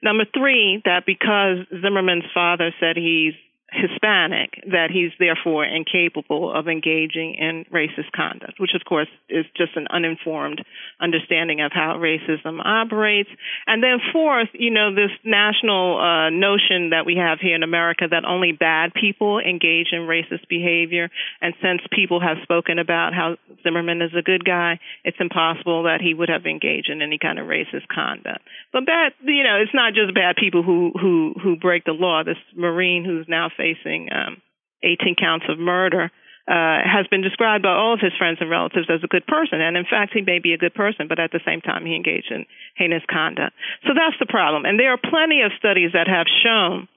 Number 0.03 0.25
three, 0.33 0.81
that 0.85 1.05
because 1.05 1.65
Zimmerman's 1.81 2.25
father 2.33 2.73
said 2.79 2.97
he's 2.97 3.33
Hispanic 3.75 4.63
that 4.71 4.89
he's 4.91 5.11
therefore 5.19 5.65
incapable 5.65 6.51
of 6.53 6.67
engaging 6.67 7.35
in 7.35 7.65
racist 7.73 8.11
conduct, 8.15 8.59
which 8.59 8.71
of 8.73 8.85
course 8.87 9.07
is 9.29 9.45
just 9.55 9.75
an 9.75 9.87
uninformed 9.89 10.63
understanding 11.01 11.61
of 11.61 11.71
how 11.73 11.99
racism 11.99 12.63
operates. 12.63 13.29
And 13.67 13.83
then 13.83 13.99
fourth, 14.13 14.49
you 14.53 14.71
know, 14.71 14.95
this 14.95 15.11
national 15.23 15.99
uh, 15.99 16.29
notion 16.29 16.91
that 16.91 17.05
we 17.05 17.17
have 17.17 17.39
here 17.39 17.55
in 17.55 17.63
America 17.63 18.05
that 18.09 18.23
only 18.25 18.53
bad 18.53 18.93
people 18.93 19.39
engage 19.39 19.87
in 19.91 20.07
racist 20.07 20.47
behavior. 20.47 21.09
And 21.41 21.53
since 21.61 21.81
people 21.91 22.21
have 22.21 22.37
spoken 22.43 22.79
about 22.79 23.13
how 23.13 23.35
Zimmerman 23.63 24.01
is 24.01 24.11
a 24.17 24.21
good 24.21 24.45
guy, 24.45 24.79
it's 25.03 25.17
impossible 25.19 25.83
that 25.83 25.99
he 26.01 26.13
would 26.13 26.29
have 26.29 26.45
engaged 26.45 26.89
in 26.89 27.01
any 27.01 27.17
kind 27.17 27.39
of 27.39 27.47
racist 27.47 27.87
conduct. 27.93 28.41
But 28.71 28.85
bad, 28.85 29.11
you 29.23 29.43
know, 29.43 29.57
it's 29.61 29.73
not 29.73 29.93
just 29.93 30.15
bad 30.15 30.35
people 30.37 30.63
who 30.63 30.91
who 30.99 31.33
who 31.41 31.55
break 31.57 31.83
the 31.83 31.91
law. 31.91 32.23
This 32.23 32.37
Marine 32.55 33.03
who's 33.03 33.25
now 33.27 33.49
facing 33.49 33.64
um, 34.11 34.41
18 34.83 35.15
counts 35.15 35.45
of 35.49 35.57
murder, 35.57 36.11
uh, 36.47 36.77
has 36.85 37.07
been 37.09 37.23
described 37.23 37.63
by 37.63 37.73
all 37.73 37.95
of 37.95 37.99
his 37.99 38.13
friends 38.17 38.37
and 38.39 38.49
relatives 38.49 38.85
as 38.89 39.01
a 39.03 39.07
good 39.07 39.25
person. 39.25 39.61
And 39.61 39.75
in 39.75 39.85
fact, 39.89 40.13
he 40.13 40.21
may 40.21 40.37
be 40.37 40.53
a 40.53 40.61
good 40.61 40.75
person, 40.75 41.07
but 41.09 41.19
at 41.19 41.31
the 41.31 41.41
same 41.45 41.61
time, 41.61 41.85
he 41.85 41.95
engaged 41.95 42.29
in 42.29 42.45
heinous 42.77 43.01
conduct. 43.09 43.55
So 43.87 43.93
that's 43.97 44.17
the 44.19 44.29
problem. 44.29 44.65
And 44.65 44.79
there 44.79 44.93
are 44.93 45.01
plenty 45.01 45.41
of 45.41 45.51
studies 45.57 45.91
that 45.93 46.07
have 46.07 46.27
shown, 46.43 46.87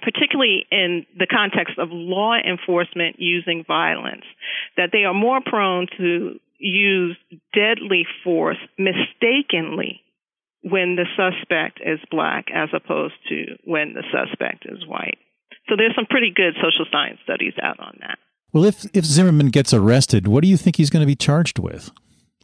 particularly 0.00 0.64
in 0.70 1.04
the 1.18 1.26
context 1.26 1.76
of 1.78 1.88
law 1.92 2.32
enforcement 2.34 3.16
using 3.18 3.64
violence, 3.68 4.24
that 4.78 4.88
they 4.90 5.04
are 5.04 5.14
more 5.14 5.40
prone 5.44 5.86
to 5.98 6.40
use 6.58 7.16
deadly 7.52 8.06
force 8.24 8.58
mistakenly 8.78 10.00
when 10.62 10.96
the 10.96 11.06
suspect 11.12 11.80
is 11.84 11.98
black 12.10 12.46
as 12.54 12.70
opposed 12.72 13.14
to 13.28 13.58
when 13.64 13.92
the 13.92 14.04
suspect 14.12 14.64
is 14.64 14.86
white. 14.86 15.18
So 15.68 15.76
there's 15.76 15.94
some 15.94 16.06
pretty 16.06 16.32
good 16.34 16.54
social 16.56 16.86
science 16.90 17.18
studies 17.24 17.54
out 17.62 17.78
on 17.80 17.96
that. 18.00 18.18
Well, 18.52 18.64
if 18.64 18.84
if 18.92 19.04
Zimmerman 19.04 19.48
gets 19.48 19.72
arrested, 19.72 20.28
what 20.28 20.42
do 20.42 20.48
you 20.48 20.56
think 20.56 20.76
he's 20.76 20.90
going 20.90 21.00
to 21.00 21.06
be 21.06 21.16
charged 21.16 21.58
with? 21.58 21.90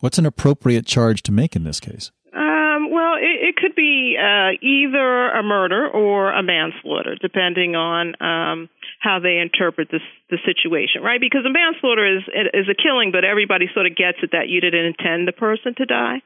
What's 0.00 0.18
an 0.18 0.26
appropriate 0.26 0.86
charge 0.86 1.22
to 1.24 1.32
make 1.32 1.56
in 1.56 1.64
this 1.64 1.80
case? 1.80 2.12
Um, 2.32 2.90
well, 2.92 3.14
it, 3.18 3.50
it, 3.50 3.56
could 3.56 3.74
be 3.74 4.16
uh, 4.16 4.54
either 4.62 5.28
a 5.30 5.42
murder 5.42 5.88
or 5.88 6.30
a 6.30 6.42
manslaughter, 6.42 7.16
depending 7.20 7.74
on 7.74 8.14
um, 8.22 8.68
how 9.00 9.18
they 9.18 9.38
interpret 9.38 9.88
this 9.90 10.02
the 10.30 10.38
situation, 10.46 11.02
right? 11.02 11.20
Because 11.20 11.42
a 11.44 11.52
manslaughter 11.52 12.06
is 12.06 12.22
is 12.54 12.68
a 12.68 12.76
killing, 12.80 13.10
but 13.12 13.24
everybody 13.24 13.66
sort 13.74 13.86
of 13.86 13.96
gets 13.96 14.18
it 14.22 14.30
that 14.32 14.48
you 14.48 14.60
didn't 14.60 14.94
intend 14.94 15.26
the 15.26 15.32
person 15.32 15.74
to 15.76 15.84
die, 15.84 16.22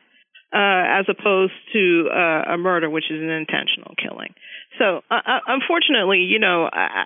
uh, 0.52 1.00
as 1.00 1.06
opposed 1.08 1.52
to 1.72 2.08
uh, 2.12 2.54
a 2.54 2.58
murder, 2.58 2.90
which 2.90 3.10
is 3.10 3.20
an 3.20 3.30
intentional 3.30 3.94
killing. 3.96 4.34
So, 4.78 5.00
uh, 5.10 5.14
uh, 5.14 5.40
unfortunately, 5.46 6.20
you 6.20 6.38
know, 6.38 6.68
I, 6.70 7.04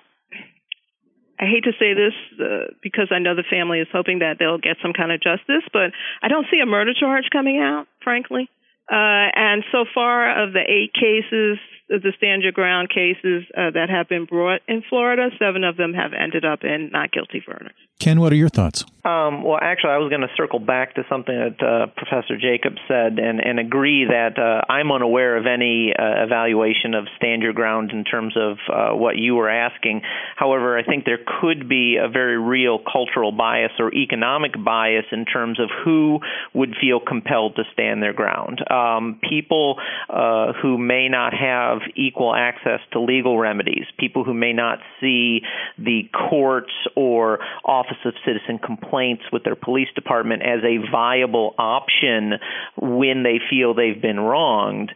I 1.39 1.45
hate 1.45 1.63
to 1.65 1.73
say 1.79 1.93
this 1.93 2.13
uh, 2.41 2.73
because 2.81 3.07
I 3.11 3.19
know 3.19 3.35
the 3.35 3.47
family 3.49 3.79
is 3.79 3.87
hoping 3.91 4.19
that 4.19 4.37
they'll 4.39 4.57
get 4.57 4.77
some 4.81 4.93
kind 4.93 5.11
of 5.11 5.21
justice, 5.21 5.63
but 5.71 5.91
I 6.21 6.27
don't 6.27 6.47
see 6.51 6.59
a 6.59 6.65
murder 6.65 6.93
charge 6.93 7.25
coming 7.31 7.59
out, 7.59 7.87
frankly. 8.03 8.49
Uh, 8.89 9.29
and 9.35 9.63
so 9.71 9.85
far, 9.93 10.43
of 10.43 10.53
the 10.53 10.63
eight 10.63 10.93
cases, 10.93 11.59
the 11.89 12.13
stand 12.17 12.43
your 12.43 12.51
ground 12.51 12.89
cases 12.89 13.43
uh, 13.55 13.71
that 13.71 13.89
have 13.89 14.09
been 14.09 14.25
brought 14.25 14.61
in 14.67 14.83
Florida, 14.89 15.29
seven 15.39 15.63
of 15.63 15.77
them 15.77 15.93
have 15.93 16.11
ended 16.13 16.45
up 16.45 16.63
in 16.63 16.89
not 16.91 17.11
guilty 17.11 17.41
verdicts. 17.45 17.79
Ken, 17.99 18.19
what 18.19 18.31
are 18.31 18.35
your 18.35 18.49
thoughts? 18.49 18.85
Um, 19.03 19.41
well, 19.41 19.57
actually, 19.59 19.91
I 19.91 19.97
was 19.97 20.09
going 20.09 20.21
to 20.21 20.33
circle 20.35 20.59
back 20.59 20.95
to 20.95 21.03
something 21.09 21.33
that 21.33 21.65
uh, 21.65 21.87
Professor 21.95 22.37
Jacobs 22.37 22.77
said 22.87 23.17
and, 23.17 23.39
and 23.39 23.57
agree 23.57 24.05
that 24.05 24.37
uh, 24.37 24.71
I'm 24.71 24.91
unaware 24.91 25.37
of 25.37 25.45
any 25.47 25.93
uh, 25.97 26.23
evaluation 26.23 26.93
of 26.93 27.05
stand 27.15 27.41
your 27.41 27.53
ground 27.53 27.91
in 27.91 28.03
terms 28.03 28.35
of 28.35 28.57
uh, 28.67 28.95
what 28.95 29.15
you 29.15 29.35
were 29.35 29.49
asking. 29.49 30.01
However, 30.35 30.77
I 30.77 30.83
think 30.83 31.05
there 31.05 31.19
could 31.41 31.69
be 31.69 31.97
a 32.03 32.09
very 32.09 32.37
real 32.37 32.79
cultural 32.79 33.31
bias 33.31 33.71
or 33.79 33.93
economic 33.93 34.51
bias 34.63 35.05
in 35.11 35.25
terms 35.25 35.59
of 35.59 35.69
who 35.83 36.19
would 36.53 36.75
feel 36.79 36.99
compelled 36.99 37.55
to 37.55 37.63
stand 37.73 38.03
their 38.03 38.13
ground. 38.13 38.61
Um, 38.69 39.19
people 39.27 39.77
uh, 40.09 40.51
who 40.61 40.77
may 40.77 41.07
not 41.07 41.33
have 41.33 41.76
equal 41.95 42.33
access 42.33 42.79
to 42.93 42.99
legal 42.99 43.37
remedies, 43.37 43.85
people 43.97 44.23
who 44.23 44.33
may 44.33 44.53
not 44.53 44.79
see 44.99 45.41
the 45.77 46.09
courts 46.29 46.73
or 46.95 47.39
Office 47.65 47.97
of 48.05 48.13
Citizen 48.25 48.59
Complaints 48.59 49.23
with 49.31 49.43
their 49.43 49.55
police 49.55 49.89
department 49.95 50.41
as 50.41 50.59
a 50.63 50.89
viable 50.91 51.55
option 51.57 52.33
when 52.79 53.23
they 53.23 53.39
feel 53.49 53.73
they've 53.73 54.01
been 54.01 54.19
wronged 54.19 54.91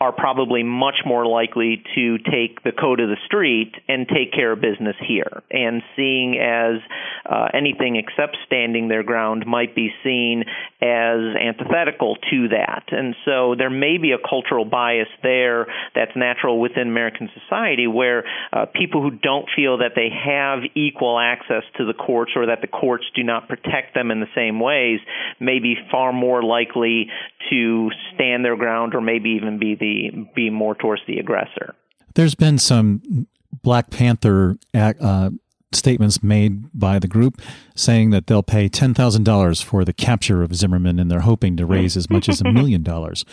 are 0.00 0.12
probably 0.12 0.62
much 0.62 1.02
more 1.04 1.26
likely 1.26 1.82
to 1.94 2.16
take 2.18 2.62
the 2.64 2.72
code 2.72 3.00
of 3.00 3.10
the 3.10 3.18
street 3.26 3.72
and 3.86 4.08
take 4.08 4.32
care 4.32 4.52
of 4.52 4.60
business 4.60 4.96
here. 5.06 5.42
And 5.50 5.82
seeing 5.94 6.38
as 6.38 6.80
uh, 7.28 7.48
anything 7.52 7.96
except 7.96 8.38
standing 8.46 8.88
their 8.88 9.02
ground 9.02 9.44
might 9.46 9.74
be 9.74 9.90
seen 10.02 10.44
as 10.80 11.20
antithetical 11.36 12.16
to 12.30 12.48
that. 12.48 12.84
And 12.90 13.14
so 13.26 13.54
there 13.56 13.68
may 13.68 13.98
be 13.98 14.12
a 14.12 14.18
cultural 14.18 14.64
bias 14.64 15.08
there 15.22 15.66
that's 15.94 16.12
natural 16.16 16.58
within 16.58 16.88
American 16.88 17.28
society 17.38 17.86
where 17.86 18.24
uh, 18.54 18.64
people 18.74 19.02
who 19.02 19.10
don't 19.10 19.46
feel 19.54 19.78
that 19.78 19.92
they 19.94 20.08
have 20.08 20.60
equal 20.74 21.18
access 21.18 21.62
to 21.76 21.84
the 21.84 21.92
courts 21.92 22.32
or 22.36 22.46
that 22.46 22.62
the 22.62 22.68
courts 22.68 23.04
do 23.14 23.22
not 23.22 23.48
protect 23.48 23.94
them 23.94 24.10
in 24.10 24.20
the 24.20 24.32
same 24.34 24.60
ways 24.60 25.00
may 25.38 25.58
be 25.58 25.76
far 25.90 26.10
more 26.10 26.42
likely 26.42 27.08
to 27.50 27.90
stand 28.14 28.44
their 28.44 28.56
ground 28.56 28.94
or 28.94 29.00
maybe 29.00 29.30
even 29.30 29.58
be 29.58 29.74
the 29.74 30.28
be 30.34 30.50
more 30.50 30.74
towards 30.74 31.02
the 31.06 31.18
aggressor. 31.18 31.74
There's 32.14 32.34
been 32.34 32.58
some 32.58 33.26
Black 33.62 33.90
Panther 33.90 34.56
uh, 34.74 35.30
statements 35.72 36.22
made 36.22 36.66
by 36.78 36.98
the 36.98 37.08
group 37.08 37.40
saying 37.74 38.10
that 38.10 38.26
they'll 38.26 38.42
pay 38.42 38.68
$10,000 38.68 39.64
for 39.64 39.84
the 39.84 39.92
capture 39.92 40.42
of 40.42 40.54
Zimmerman 40.54 40.98
and 40.98 41.10
they're 41.10 41.20
hoping 41.20 41.56
to 41.56 41.66
raise 41.66 41.96
as 41.96 42.10
much 42.10 42.28
as 42.28 42.40
a 42.40 42.44
million 42.52 42.82
dollars. 42.82 43.24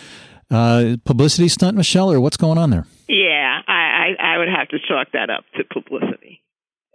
Uh, 0.50 0.96
publicity 1.04 1.48
stunt, 1.48 1.76
Michelle, 1.76 2.12
or 2.12 2.22
what's 2.22 2.38
going 2.38 2.58
on 2.58 2.70
there? 2.70 2.86
Yeah, 3.10 3.62
I, 3.68 4.16
I, 4.20 4.36
I 4.36 4.38
would 4.38 4.48
have 4.48 4.70
to 4.70 4.78
chalk 4.88 5.12
that 5.14 5.30
up 5.30 5.44
to 5.56 5.64
publicity 5.64 6.27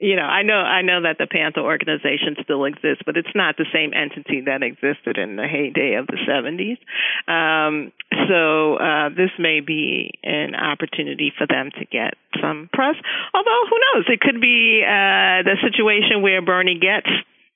you 0.02 0.16
know, 0.16 0.26
I 0.26 0.42
know 0.42 0.58
I 0.58 0.82
know 0.82 1.02
that 1.02 1.16
the 1.18 1.28
Panther 1.30 1.60
organization 1.60 2.34
still 2.42 2.64
exists, 2.64 3.06
but 3.06 3.16
it's 3.16 3.30
not 3.36 3.56
the 3.56 3.66
same 3.72 3.94
entity 3.94 4.42
that 4.46 4.62
existed 4.62 5.16
in 5.16 5.36
the 5.36 5.46
heyday 5.46 5.94
of 5.94 6.08
the 6.08 6.18
70s. 6.26 6.82
Um, 7.30 7.92
so 8.26 8.82
uh, 8.82 9.08
this 9.10 9.30
may 9.38 9.60
be 9.60 10.18
an 10.24 10.56
opportunity 10.56 11.32
for 11.38 11.46
them 11.46 11.70
to 11.78 11.84
get 11.86 12.14
some 12.42 12.68
press. 12.72 12.96
Although 13.32 13.62
who 13.70 13.78
knows? 13.78 14.04
It 14.08 14.18
could 14.18 14.40
be 14.40 14.82
uh, 14.82 15.46
the 15.46 15.54
situation 15.62 16.20
where 16.20 16.42
Bernie 16.42 16.80
Goetz 16.82 17.06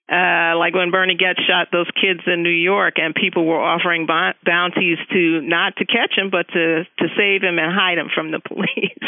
uh, 0.08 0.56
like 0.56 0.72
when 0.74 0.92
Bernie 0.92 1.16
Goetz 1.18 1.40
shot 1.48 1.68
those 1.72 1.90
kids 2.00 2.20
in 2.26 2.42
New 2.42 2.54
York, 2.54 2.94
and 2.96 3.14
people 3.14 3.44
were 3.44 3.60
offering 3.60 4.06
bounties 4.06 4.98
to 5.10 5.40
not 5.42 5.76
to 5.78 5.84
catch 5.84 6.14
him, 6.16 6.30
but 6.30 6.46
to 6.48 6.84
to 6.84 7.06
save 7.18 7.42
him 7.42 7.58
and 7.58 7.72
hide 7.74 7.98
him 7.98 8.08
from 8.14 8.30
the 8.30 8.40
police. 8.46 9.02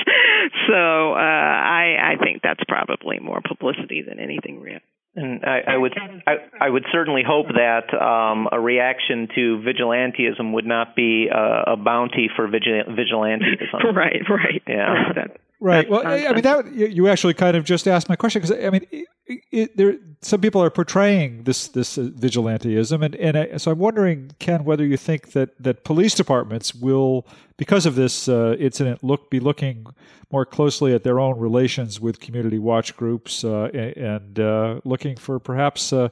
so 0.66 1.12
uh, 1.14 1.16
I 1.16 2.14
I 2.14 2.22
think 2.22 2.42
that's 2.42 2.62
probably 2.66 3.20
more 3.20 3.40
publicity 3.46 4.02
than 4.02 4.18
anything 4.18 4.60
real. 4.60 4.80
And 5.14 5.44
I, 5.44 5.74
I 5.74 5.76
would 5.76 5.94
I, 6.26 6.34
I 6.60 6.68
would 6.68 6.84
certainly 6.92 7.22
hope 7.26 7.46
that 7.48 7.94
um, 7.94 8.48
a 8.52 8.60
reaction 8.60 9.28
to 9.34 9.62
vigilantism 9.66 10.52
would 10.52 10.66
not 10.66 10.94
be 10.94 11.28
a, 11.32 11.72
a 11.72 11.76
bounty 11.76 12.28
for 12.34 12.46
vigil- 12.46 12.84
vigilantism. 12.88 13.94
right, 13.94 14.22
right. 14.28 14.62
Yeah. 14.66 15.12
That, 15.14 15.40
right. 15.60 15.88
Well, 15.88 16.06
I 16.06 16.32
mean 16.32 16.42
that 16.42 16.72
you 16.72 17.08
actually 17.08 17.34
kind 17.34 17.56
of 17.56 17.64
just 17.64 17.88
asked 17.88 18.08
my 18.08 18.16
question 18.16 18.42
because 18.42 18.64
I 18.64 18.70
mean, 18.70 18.86
it, 18.92 19.08
it, 19.50 19.76
there 19.76 19.94
some 20.20 20.40
people 20.40 20.62
are 20.62 20.70
portraying 20.70 21.44
this 21.44 21.68
this 21.68 21.96
uh, 21.96 22.02
vigilantism, 22.02 23.04
and 23.04 23.14
and 23.16 23.36
I, 23.36 23.56
so 23.56 23.70
I'm 23.70 23.78
wondering, 23.78 24.32
Ken, 24.38 24.64
whether 24.64 24.84
you 24.84 24.96
think 24.96 25.32
that 25.32 25.50
that 25.62 25.84
police 25.84 26.14
departments 26.14 26.74
will, 26.74 27.26
because 27.56 27.86
of 27.86 27.94
this 27.94 28.28
uh, 28.28 28.56
incident, 28.58 29.04
look 29.04 29.30
be 29.30 29.40
looking 29.40 29.86
more 30.32 30.44
closely 30.44 30.92
at 30.92 31.04
their 31.04 31.18
own 31.20 31.38
relations 31.38 32.00
with 32.00 32.20
community 32.20 32.58
watch 32.58 32.96
groups 32.96 33.44
uh, 33.44 33.70
and 33.96 34.38
uh, 34.40 34.80
looking 34.84 35.16
for 35.16 35.38
perhaps 35.38 35.92
uh, 35.92 36.08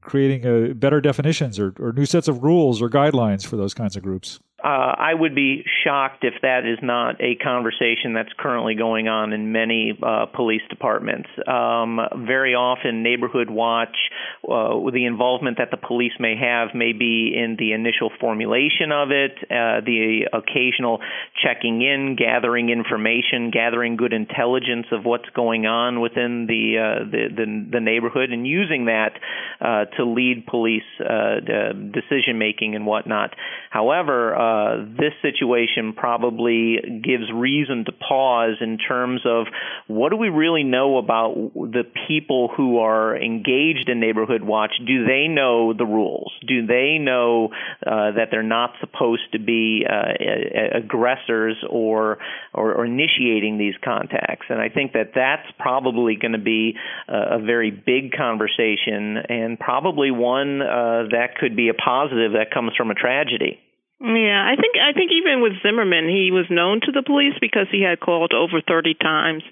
creating 0.00 0.44
a 0.44 0.74
better 0.74 1.00
definitions 1.00 1.58
or, 1.58 1.74
or 1.80 1.92
new 1.92 2.06
sets 2.06 2.28
of 2.28 2.42
rules 2.42 2.80
or 2.80 2.88
guidelines 2.88 3.46
for 3.46 3.56
those 3.56 3.74
kinds 3.74 3.96
of 3.96 4.02
groups. 4.02 4.38
Uh, 4.62 4.94
I 4.98 5.14
would 5.14 5.34
be 5.34 5.64
shocked 5.84 6.22
if 6.22 6.34
that 6.42 6.66
is 6.66 6.78
not 6.82 7.20
a 7.20 7.34
conversation 7.36 8.12
that's 8.12 8.32
currently 8.38 8.74
going 8.74 9.08
on 9.08 9.32
in 9.32 9.52
many 9.52 9.98
uh, 10.02 10.26
police 10.26 10.60
departments. 10.68 11.28
Um, 11.46 11.98
very 12.26 12.54
often, 12.54 13.02
neighborhood 13.02 13.48
watch, 13.48 13.96
uh, 14.44 14.90
the 14.92 15.06
involvement 15.06 15.58
that 15.58 15.70
the 15.70 15.78
police 15.78 16.12
may 16.20 16.36
have 16.36 16.74
may 16.74 16.92
be 16.92 17.32
in 17.34 17.56
the 17.58 17.72
initial 17.72 18.10
formulation 18.20 18.92
of 18.92 19.10
it, 19.10 19.32
uh, 19.44 19.80
the 19.80 20.28
occasional 20.32 21.00
checking 21.42 21.80
in, 21.80 22.16
gathering 22.16 22.68
information, 22.68 23.50
gathering 23.50 23.96
good 23.96 24.12
intelligence 24.12 24.86
of 24.92 25.04
what's 25.04 25.28
going 25.34 25.64
on 25.64 26.00
within 26.00 26.46
the 26.46 26.76
uh, 26.76 27.04
the, 27.10 27.28
the, 27.34 27.66
the, 27.72 27.80
neighborhood, 27.80 28.30
and 28.30 28.46
using 28.46 28.86
that 28.86 29.12
uh, 29.60 29.86
to 29.96 30.04
lead 30.04 30.46
police 30.46 30.82
decision 30.98 32.38
making 32.38 32.74
and 32.74 32.84
whatnot. 32.84 33.34
However, 33.70 34.34
uh, 34.50 34.76
this 34.98 35.12
situation 35.22 35.92
probably 35.92 36.78
gives 37.04 37.30
reason 37.32 37.84
to 37.84 37.92
pause 37.92 38.56
in 38.60 38.78
terms 38.78 39.20
of 39.24 39.46
what 39.86 40.10
do 40.10 40.16
we 40.16 40.28
really 40.28 40.64
know 40.64 40.98
about 40.98 41.34
the 41.54 41.84
people 42.08 42.50
who 42.56 42.78
are 42.78 43.16
engaged 43.16 43.88
in 43.88 44.00
neighborhood 44.00 44.42
watch? 44.42 44.72
Do 44.84 45.04
they 45.04 45.28
know 45.28 45.72
the 45.72 45.84
rules? 45.84 46.32
Do 46.46 46.66
they 46.66 46.98
know 46.98 47.50
uh, 47.86 48.12
that 48.12 48.28
they're 48.30 48.42
not 48.42 48.72
supposed 48.80 49.32
to 49.32 49.38
be 49.38 49.84
uh, 49.88 50.78
aggressors 50.78 51.56
or, 51.68 52.18
or, 52.52 52.74
or 52.74 52.84
initiating 52.86 53.58
these 53.58 53.74
contacts? 53.84 54.46
And 54.48 54.60
I 54.60 54.68
think 54.68 54.92
that 54.94 55.12
that's 55.14 55.46
probably 55.58 56.16
going 56.16 56.32
to 56.32 56.38
be 56.38 56.74
a, 57.08 57.36
a 57.36 57.38
very 57.38 57.70
big 57.70 58.12
conversation 58.16 59.16
and 59.28 59.58
probably 59.58 60.10
one 60.10 60.60
uh, 60.60 61.04
that 61.12 61.36
could 61.38 61.54
be 61.54 61.68
a 61.68 61.74
positive 61.74 62.32
that 62.32 62.50
comes 62.52 62.72
from 62.76 62.90
a 62.90 62.94
tragedy. 62.94 63.60
Yeah, 64.00 64.40
I 64.40 64.56
think 64.56 64.76
I 64.76 64.92
think 64.92 65.12
even 65.12 65.42
with 65.42 65.52
Zimmerman, 65.62 66.08
he 66.08 66.30
was 66.32 66.46
known 66.48 66.80
to 66.82 66.92
the 66.92 67.02
police 67.02 67.34
because 67.40 67.66
he 67.70 67.82
had 67.82 68.00
called 68.00 68.32
over 68.32 68.60
thirty 68.66 68.94
times 68.94 69.42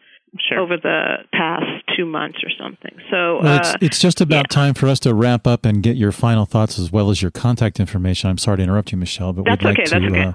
sure. 0.41 0.59
over 0.59 0.77
the 0.77 1.19
past 1.33 1.67
two 1.97 2.07
months 2.07 2.39
or 2.43 2.51
something. 2.59 2.93
So 3.11 3.41
well, 3.43 3.59
it's 3.59 3.71
uh, 3.71 3.79
it's 3.81 4.01
just 4.01 4.21
about 4.21 4.47
yeah. 4.51 4.55
time 4.55 4.75
for 4.75 4.89
us 4.89 5.01
to 5.01 5.15
wrap 5.15 5.47
up 5.47 5.65
and 5.65 5.83
get 5.83 5.97
your 5.97 6.13
final 6.13 6.47
thoughts 6.47 6.79
as 6.79 6.91
well 6.91 7.11
as 7.11 7.21
your 7.21 7.31
contact 7.31 7.81
information. 7.81 8.31
I'm 8.31 8.39
sorry 8.39 8.59
to 8.59 8.63
interrupt 8.63 8.93
you, 8.93 8.99
Michelle, 8.99 9.33
but 9.33 9.45
that's 9.45 9.63
we'd 9.63 9.71
like 9.71 9.93
okay, 9.93 10.35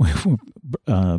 uh, 0.00 0.36
uh, 0.86 1.18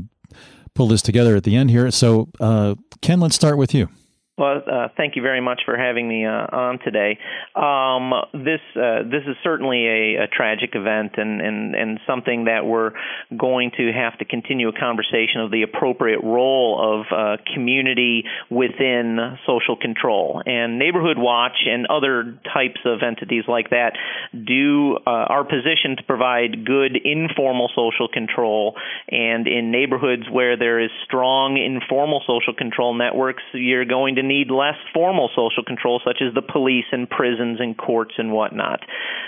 pull 0.73 0.87
this 0.87 1.01
together 1.01 1.35
at 1.35 1.43
the 1.43 1.55
end 1.55 1.69
here. 1.69 1.89
So, 1.91 2.29
uh, 2.39 2.75
Ken, 3.01 3.19
let's 3.19 3.35
start 3.35 3.57
with 3.57 3.73
you. 3.73 3.89
Well, 4.37 4.61
uh, 4.71 4.87
thank 4.95 5.15
you 5.15 5.23
very 5.23 5.41
much 5.41 5.61
for 5.65 5.75
having 5.75 6.07
me 6.07 6.23
uh, 6.23 6.29
on 6.29 6.77
today. 6.85 7.17
Um, 7.55 8.13
this 8.33 8.61
uh, 8.75 9.01
this 9.09 9.23
is 9.25 9.35
certainly 9.43 9.87
a, 9.87 10.25
a, 10.25 10.27
tragic 10.27 10.75
event 10.75 11.13
and, 11.17 11.41
and, 11.41 11.73
and 11.73 11.99
something 12.05 12.45
that 12.45 12.63
we're 12.63 12.91
going 13.35 13.71
to 13.77 13.91
have 13.91 14.15
to 14.19 14.25
continue 14.25 14.69
a 14.69 14.79
conversation 14.79 15.41
of 15.41 15.49
the 15.49 15.63
appropriate 15.63 16.19
role 16.23 16.77
of 16.77 17.05
uh, 17.11 17.41
community 17.51 18.25
within 18.51 19.39
social 19.47 19.75
control. 19.75 20.43
And 20.45 20.77
Neighborhood 20.77 21.17
Watch 21.17 21.57
and 21.65 21.87
other 21.87 22.37
types 22.53 22.81
of 22.85 22.99
entities 23.01 23.45
like 23.47 23.71
that 23.71 23.93
do 24.31 24.97
uh, 24.97 25.33
are 25.33 25.45
positioned 25.45 25.97
to 25.97 26.03
provide 26.03 26.63
good 26.63 26.95
informal 27.03 27.71
social 27.73 28.07
control. 28.07 28.75
And 29.09 29.47
in 29.47 29.71
neighborhoods 29.71 30.29
where 30.31 30.57
there 30.57 30.79
is 30.79 30.91
strong 31.05 31.57
informal 31.57 32.21
social 32.27 32.53
control 32.53 32.93
networks, 32.93 33.41
you're 33.53 33.85
going 33.85 34.15
to 34.15 34.26
need 34.27 34.51
less 34.51 34.75
formal 34.93 35.29
social 35.35 35.63
control, 35.63 36.01
such 36.05 36.21
as 36.21 36.33
the 36.33 36.41
police 36.41 36.85
and 36.91 37.09
prisons 37.09 37.59
and 37.59 37.77
courts 37.77 38.13
and 38.17 38.31
whatnot. 38.31 38.81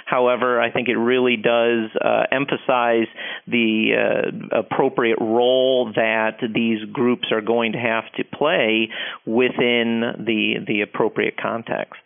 However, 0.05 0.61
I 0.61 0.71
think 0.71 0.89
it 0.89 0.97
really 0.97 1.37
does 1.37 1.89
uh, 2.03 2.23
emphasize 2.31 3.07
the 3.47 3.91
uh, 3.95 4.59
appropriate 4.59 5.19
role 5.19 5.91
that 5.95 6.37
these 6.53 6.83
groups 6.91 7.31
are 7.31 7.41
going 7.41 7.73
to 7.73 7.77
have 7.77 8.05
to 8.17 8.23
play 8.23 8.89
within 9.25 10.01
the 10.17 10.55
the 10.65 10.81
appropriate 10.81 11.35
context. 11.37 12.01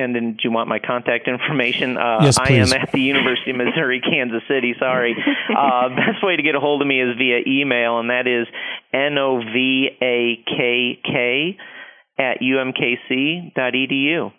And 0.00 0.14
then, 0.14 0.32
do 0.32 0.38
you 0.44 0.52
want 0.52 0.68
my 0.68 0.78
contact 0.78 1.28
information? 1.28 1.96
Uh, 1.96 2.18
yes, 2.22 2.38
please. 2.38 2.72
I 2.72 2.76
am 2.76 2.82
at 2.82 2.92
the 2.92 3.00
University 3.00 3.50
of 3.50 3.56
Missouri, 3.56 4.00
Kansas 4.00 4.42
City. 4.48 4.74
Sorry. 4.78 5.16
Uh, 5.48 5.88
best 5.88 6.22
way 6.22 6.36
to 6.36 6.42
get 6.42 6.54
a 6.54 6.60
hold 6.60 6.82
of 6.82 6.86
me 6.86 7.00
is 7.00 7.16
via 7.16 7.40
email, 7.46 7.98
and 7.98 8.10
that 8.10 8.26
is 8.28 8.46
N 8.92 9.18
O 9.18 9.38
V 9.38 9.88
A 10.00 10.44
K 10.46 11.00
K 11.02 11.58
at 12.18 12.40
umkc.edu. 12.40 14.32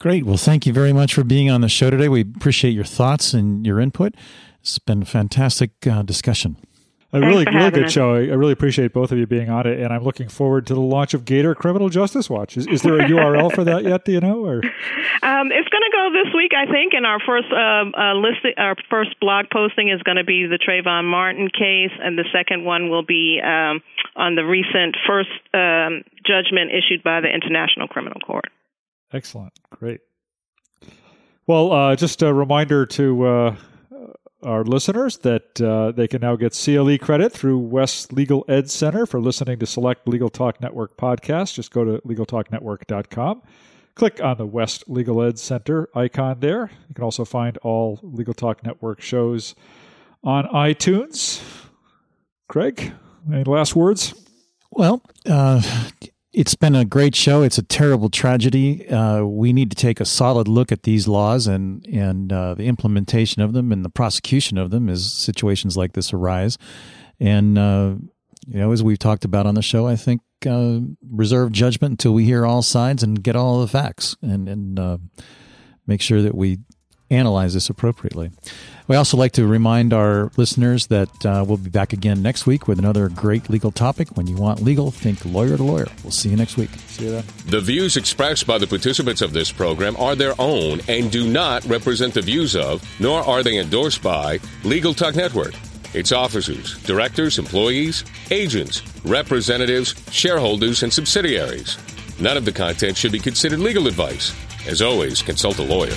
Great. 0.00 0.26
Well, 0.26 0.36
thank 0.36 0.66
you 0.66 0.72
very 0.72 0.92
much 0.92 1.14
for 1.14 1.22
being 1.22 1.48
on 1.48 1.60
the 1.60 1.68
show 1.68 1.88
today. 1.88 2.08
We 2.08 2.22
appreciate 2.22 2.72
your 2.72 2.82
thoughts 2.82 3.34
and 3.34 3.64
your 3.64 3.78
input. 3.78 4.16
It's 4.60 4.80
been 4.80 5.02
a 5.02 5.06
fantastic 5.06 5.70
uh, 5.86 6.02
discussion. 6.02 6.56
A 7.14 7.20
really, 7.20 7.44
really 7.44 7.70
good 7.70 7.84
us. 7.84 7.92
show. 7.92 8.14
I 8.14 8.32
really 8.32 8.52
appreciate 8.52 8.94
both 8.94 9.12
of 9.12 9.18
you 9.18 9.26
being 9.26 9.50
on 9.50 9.66
it, 9.66 9.78
and 9.78 9.92
I'm 9.92 10.02
looking 10.02 10.28
forward 10.28 10.66
to 10.68 10.74
the 10.74 10.80
launch 10.80 11.12
of 11.12 11.26
Gator 11.26 11.54
Criminal 11.54 11.90
Justice 11.90 12.30
Watch. 12.30 12.56
Is, 12.56 12.66
is 12.68 12.80
there 12.80 12.98
a 12.98 13.04
URL 13.04 13.54
for 13.54 13.64
that 13.64 13.84
yet? 13.84 14.06
Do 14.06 14.12
you 14.12 14.20
know? 14.20 14.42
Or 14.42 14.56
um, 15.22 15.52
it's 15.52 15.68
going 15.68 15.84
to 15.84 15.92
go 15.92 16.08
this 16.10 16.32
week, 16.34 16.52
I 16.56 16.64
think. 16.64 16.94
And 16.94 17.04
our 17.04 17.20
first 17.20 17.48
uh, 17.52 17.84
uh, 17.92 18.14
list, 18.14 18.38
our 18.56 18.76
first 18.88 19.20
blog 19.20 19.46
posting 19.52 19.90
is 19.90 20.02
going 20.04 20.16
to 20.16 20.24
be 20.24 20.46
the 20.46 20.58
Trayvon 20.58 21.04
Martin 21.04 21.48
case, 21.48 21.92
and 22.02 22.16
the 22.16 22.24
second 22.32 22.64
one 22.64 22.88
will 22.88 23.04
be 23.04 23.42
um, 23.44 23.82
on 24.16 24.34
the 24.34 24.44
recent 24.44 24.96
first 25.06 25.28
um, 25.52 26.04
judgment 26.24 26.70
issued 26.72 27.02
by 27.02 27.20
the 27.20 27.28
International 27.28 27.88
Criminal 27.88 28.20
Court. 28.20 28.48
Excellent, 29.12 29.52
great. 29.68 30.00
Well, 31.46 31.72
uh, 31.72 31.94
just 31.94 32.22
a 32.22 32.32
reminder 32.32 32.86
to 32.86 33.26
uh, 33.26 33.56
our 34.42 34.64
listeners 34.64 35.18
that 35.18 35.60
uh, 35.60 35.92
they 35.92 36.08
can 36.08 36.20
now 36.20 36.36
get 36.36 36.52
CLE 36.52 36.98
credit 36.98 37.32
through 37.32 37.58
West 37.58 38.12
Legal 38.12 38.44
Ed 38.48 38.70
Center 38.70 39.06
for 39.06 39.20
listening 39.20 39.58
to 39.58 39.66
select 39.66 40.06
Legal 40.08 40.28
Talk 40.28 40.60
Network 40.60 40.96
podcasts. 40.96 41.54
Just 41.54 41.70
go 41.70 41.84
to 41.84 42.00
LegalTalkNetwork.com. 42.06 43.42
Click 43.94 44.22
on 44.22 44.38
the 44.38 44.46
West 44.46 44.84
Legal 44.88 45.22
Ed 45.22 45.38
Center 45.38 45.88
icon 45.94 46.40
there. 46.40 46.70
You 46.88 46.94
can 46.94 47.04
also 47.04 47.24
find 47.24 47.58
all 47.58 48.00
Legal 48.02 48.34
Talk 48.34 48.64
Network 48.64 49.00
shows 49.00 49.54
on 50.24 50.46
iTunes. 50.46 51.42
Craig, 52.48 52.92
any 53.32 53.44
last 53.44 53.76
words? 53.76 54.14
Well, 54.70 55.02
uh, 55.26 55.62
it's 56.32 56.54
been 56.54 56.74
a 56.74 56.84
great 56.84 57.14
show. 57.14 57.42
It's 57.42 57.58
a 57.58 57.62
terrible 57.62 58.08
tragedy. 58.08 58.88
Uh, 58.88 59.24
we 59.24 59.52
need 59.52 59.70
to 59.70 59.76
take 59.76 60.00
a 60.00 60.04
solid 60.04 60.48
look 60.48 60.72
at 60.72 60.84
these 60.84 61.06
laws 61.06 61.46
and 61.46 61.86
and 61.86 62.32
uh, 62.32 62.54
the 62.54 62.64
implementation 62.64 63.42
of 63.42 63.52
them 63.52 63.70
and 63.70 63.84
the 63.84 63.90
prosecution 63.90 64.56
of 64.58 64.70
them 64.70 64.88
as 64.88 65.12
situations 65.12 65.76
like 65.76 65.92
this 65.92 66.12
arise. 66.12 66.56
And 67.20 67.58
uh, 67.58 67.96
you 68.46 68.58
know, 68.58 68.72
as 68.72 68.82
we've 68.82 68.98
talked 68.98 69.24
about 69.24 69.46
on 69.46 69.54
the 69.54 69.62
show, 69.62 69.86
I 69.86 69.96
think 69.96 70.22
uh, 70.46 70.80
reserve 71.10 71.52
judgment 71.52 71.92
until 71.92 72.14
we 72.14 72.24
hear 72.24 72.46
all 72.46 72.62
sides 72.62 73.02
and 73.02 73.22
get 73.22 73.36
all 73.36 73.60
the 73.60 73.68
facts, 73.68 74.16
and 74.22 74.48
and 74.48 74.78
uh, 74.78 74.98
make 75.86 76.00
sure 76.00 76.22
that 76.22 76.34
we 76.34 76.58
analyze 77.12 77.54
this 77.54 77.70
appropriately. 77.70 78.30
We 78.88 78.96
also 78.96 79.16
like 79.16 79.32
to 79.32 79.46
remind 79.46 79.92
our 79.92 80.32
listeners 80.36 80.88
that 80.88 81.24
uh, 81.24 81.44
we'll 81.46 81.56
be 81.56 81.70
back 81.70 81.92
again 81.92 82.20
next 82.20 82.46
week 82.46 82.66
with 82.66 82.78
another 82.78 83.08
great 83.08 83.48
legal 83.48 83.70
topic. 83.70 84.16
When 84.16 84.26
you 84.26 84.36
want 84.36 84.60
legal, 84.60 84.90
think 84.90 85.24
lawyer 85.24 85.56
to 85.56 85.62
lawyer. 85.62 85.86
We'll 86.02 86.10
see 86.10 86.30
you 86.30 86.36
next 86.36 86.56
week. 86.56 86.70
See 86.88 87.04
you 87.04 87.10
then. 87.12 87.24
The 87.46 87.60
views 87.60 87.96
expressed 87.96 88.46
by 88.46 88.58
the 88.58 88.66
participants 88.66 89.22
of 89.22 89.32
this 89.32 89.52
program 89.52 89.96
are 89.96 90.16
their 90.16 90.34
own 90.38 90.80
and 90.88 91.10
do 91.12 91.30
not 91.30 91.64
represent 91.66 92.14
the 92.14 92.22
views 92.22 92.56
of, 92.56 92.82
nor 93.00 93.20
are 93.22 93.42
they 93.42 93.58
endorsed 93.58 94.02
by, 94.02 94.40
Legal 94.64 94.94
Talk 94.94 95.14
Network, 95.14 95.54
its 95.94 96.10
officers, 96.10 96.82
directors, 96.82 97.38
employees, 97.38 98.04
agents, 98.30 98.82
representatives, 99.04 99.94
shareholders, 100.10 100.82
and 100.82 100.92
subsidiaries. 100.92 101.78
None 102.20 102.36
of 102.36 102.44
the 102.44 102.52
content 102.52 102.96
should 102.96 103.12
be 103.12 103.20
considered 103.20 103.60
legal 103.60 103.86
advice. 103.86 104.34
As 104.66 104.82
always, 104.82 105.22
consult 105.22 105.58
a 105.58 105.62
lawyer. 105.62 105.94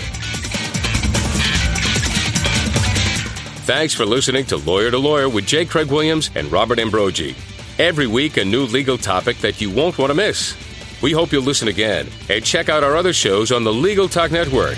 Thanks 3.65 3.95
for 3.95 4.05
listening 4.05 4.45
to 4.45 4.57
Lawyer 4.57 4.91
to 4.91 4.99
Lawyer 4.99 5.27
with 5.27 5.47
J. 5.47 5.65
Craig 5.65 5.89
Williams 5.89 6.29
and 6.35 6.51
Robert 6.51 6.77
Ambrogi. 6.77 7.33
Every 7.79 8.05
week, 8.05 8.37
a 8.37 8.45
new 8.45 8.65
legal 8.65 8.95
topic 8.95 9.37
that 9.39 9.59
you 9.59 9.71
won't 9.71 9.97
want 9.97 10.11
to 10.11 10.13
miss. 10.13 10.55
We 11.01 11.11
hope 11.11 11.31
you'll 11.31 11.41
listen 11.41 11.67
again 11.67 12.07
and 12.29 12.45
check 12.45 12.69
out 12.69 12.83
our 12.83 12.95
other 12.95 13.11
shows 13.11 13.51
on 13.51 13.63
the 13.63 13.73
Legal 13.73 14.07
Talk 14.07 14.29
Network. 14.29 14.77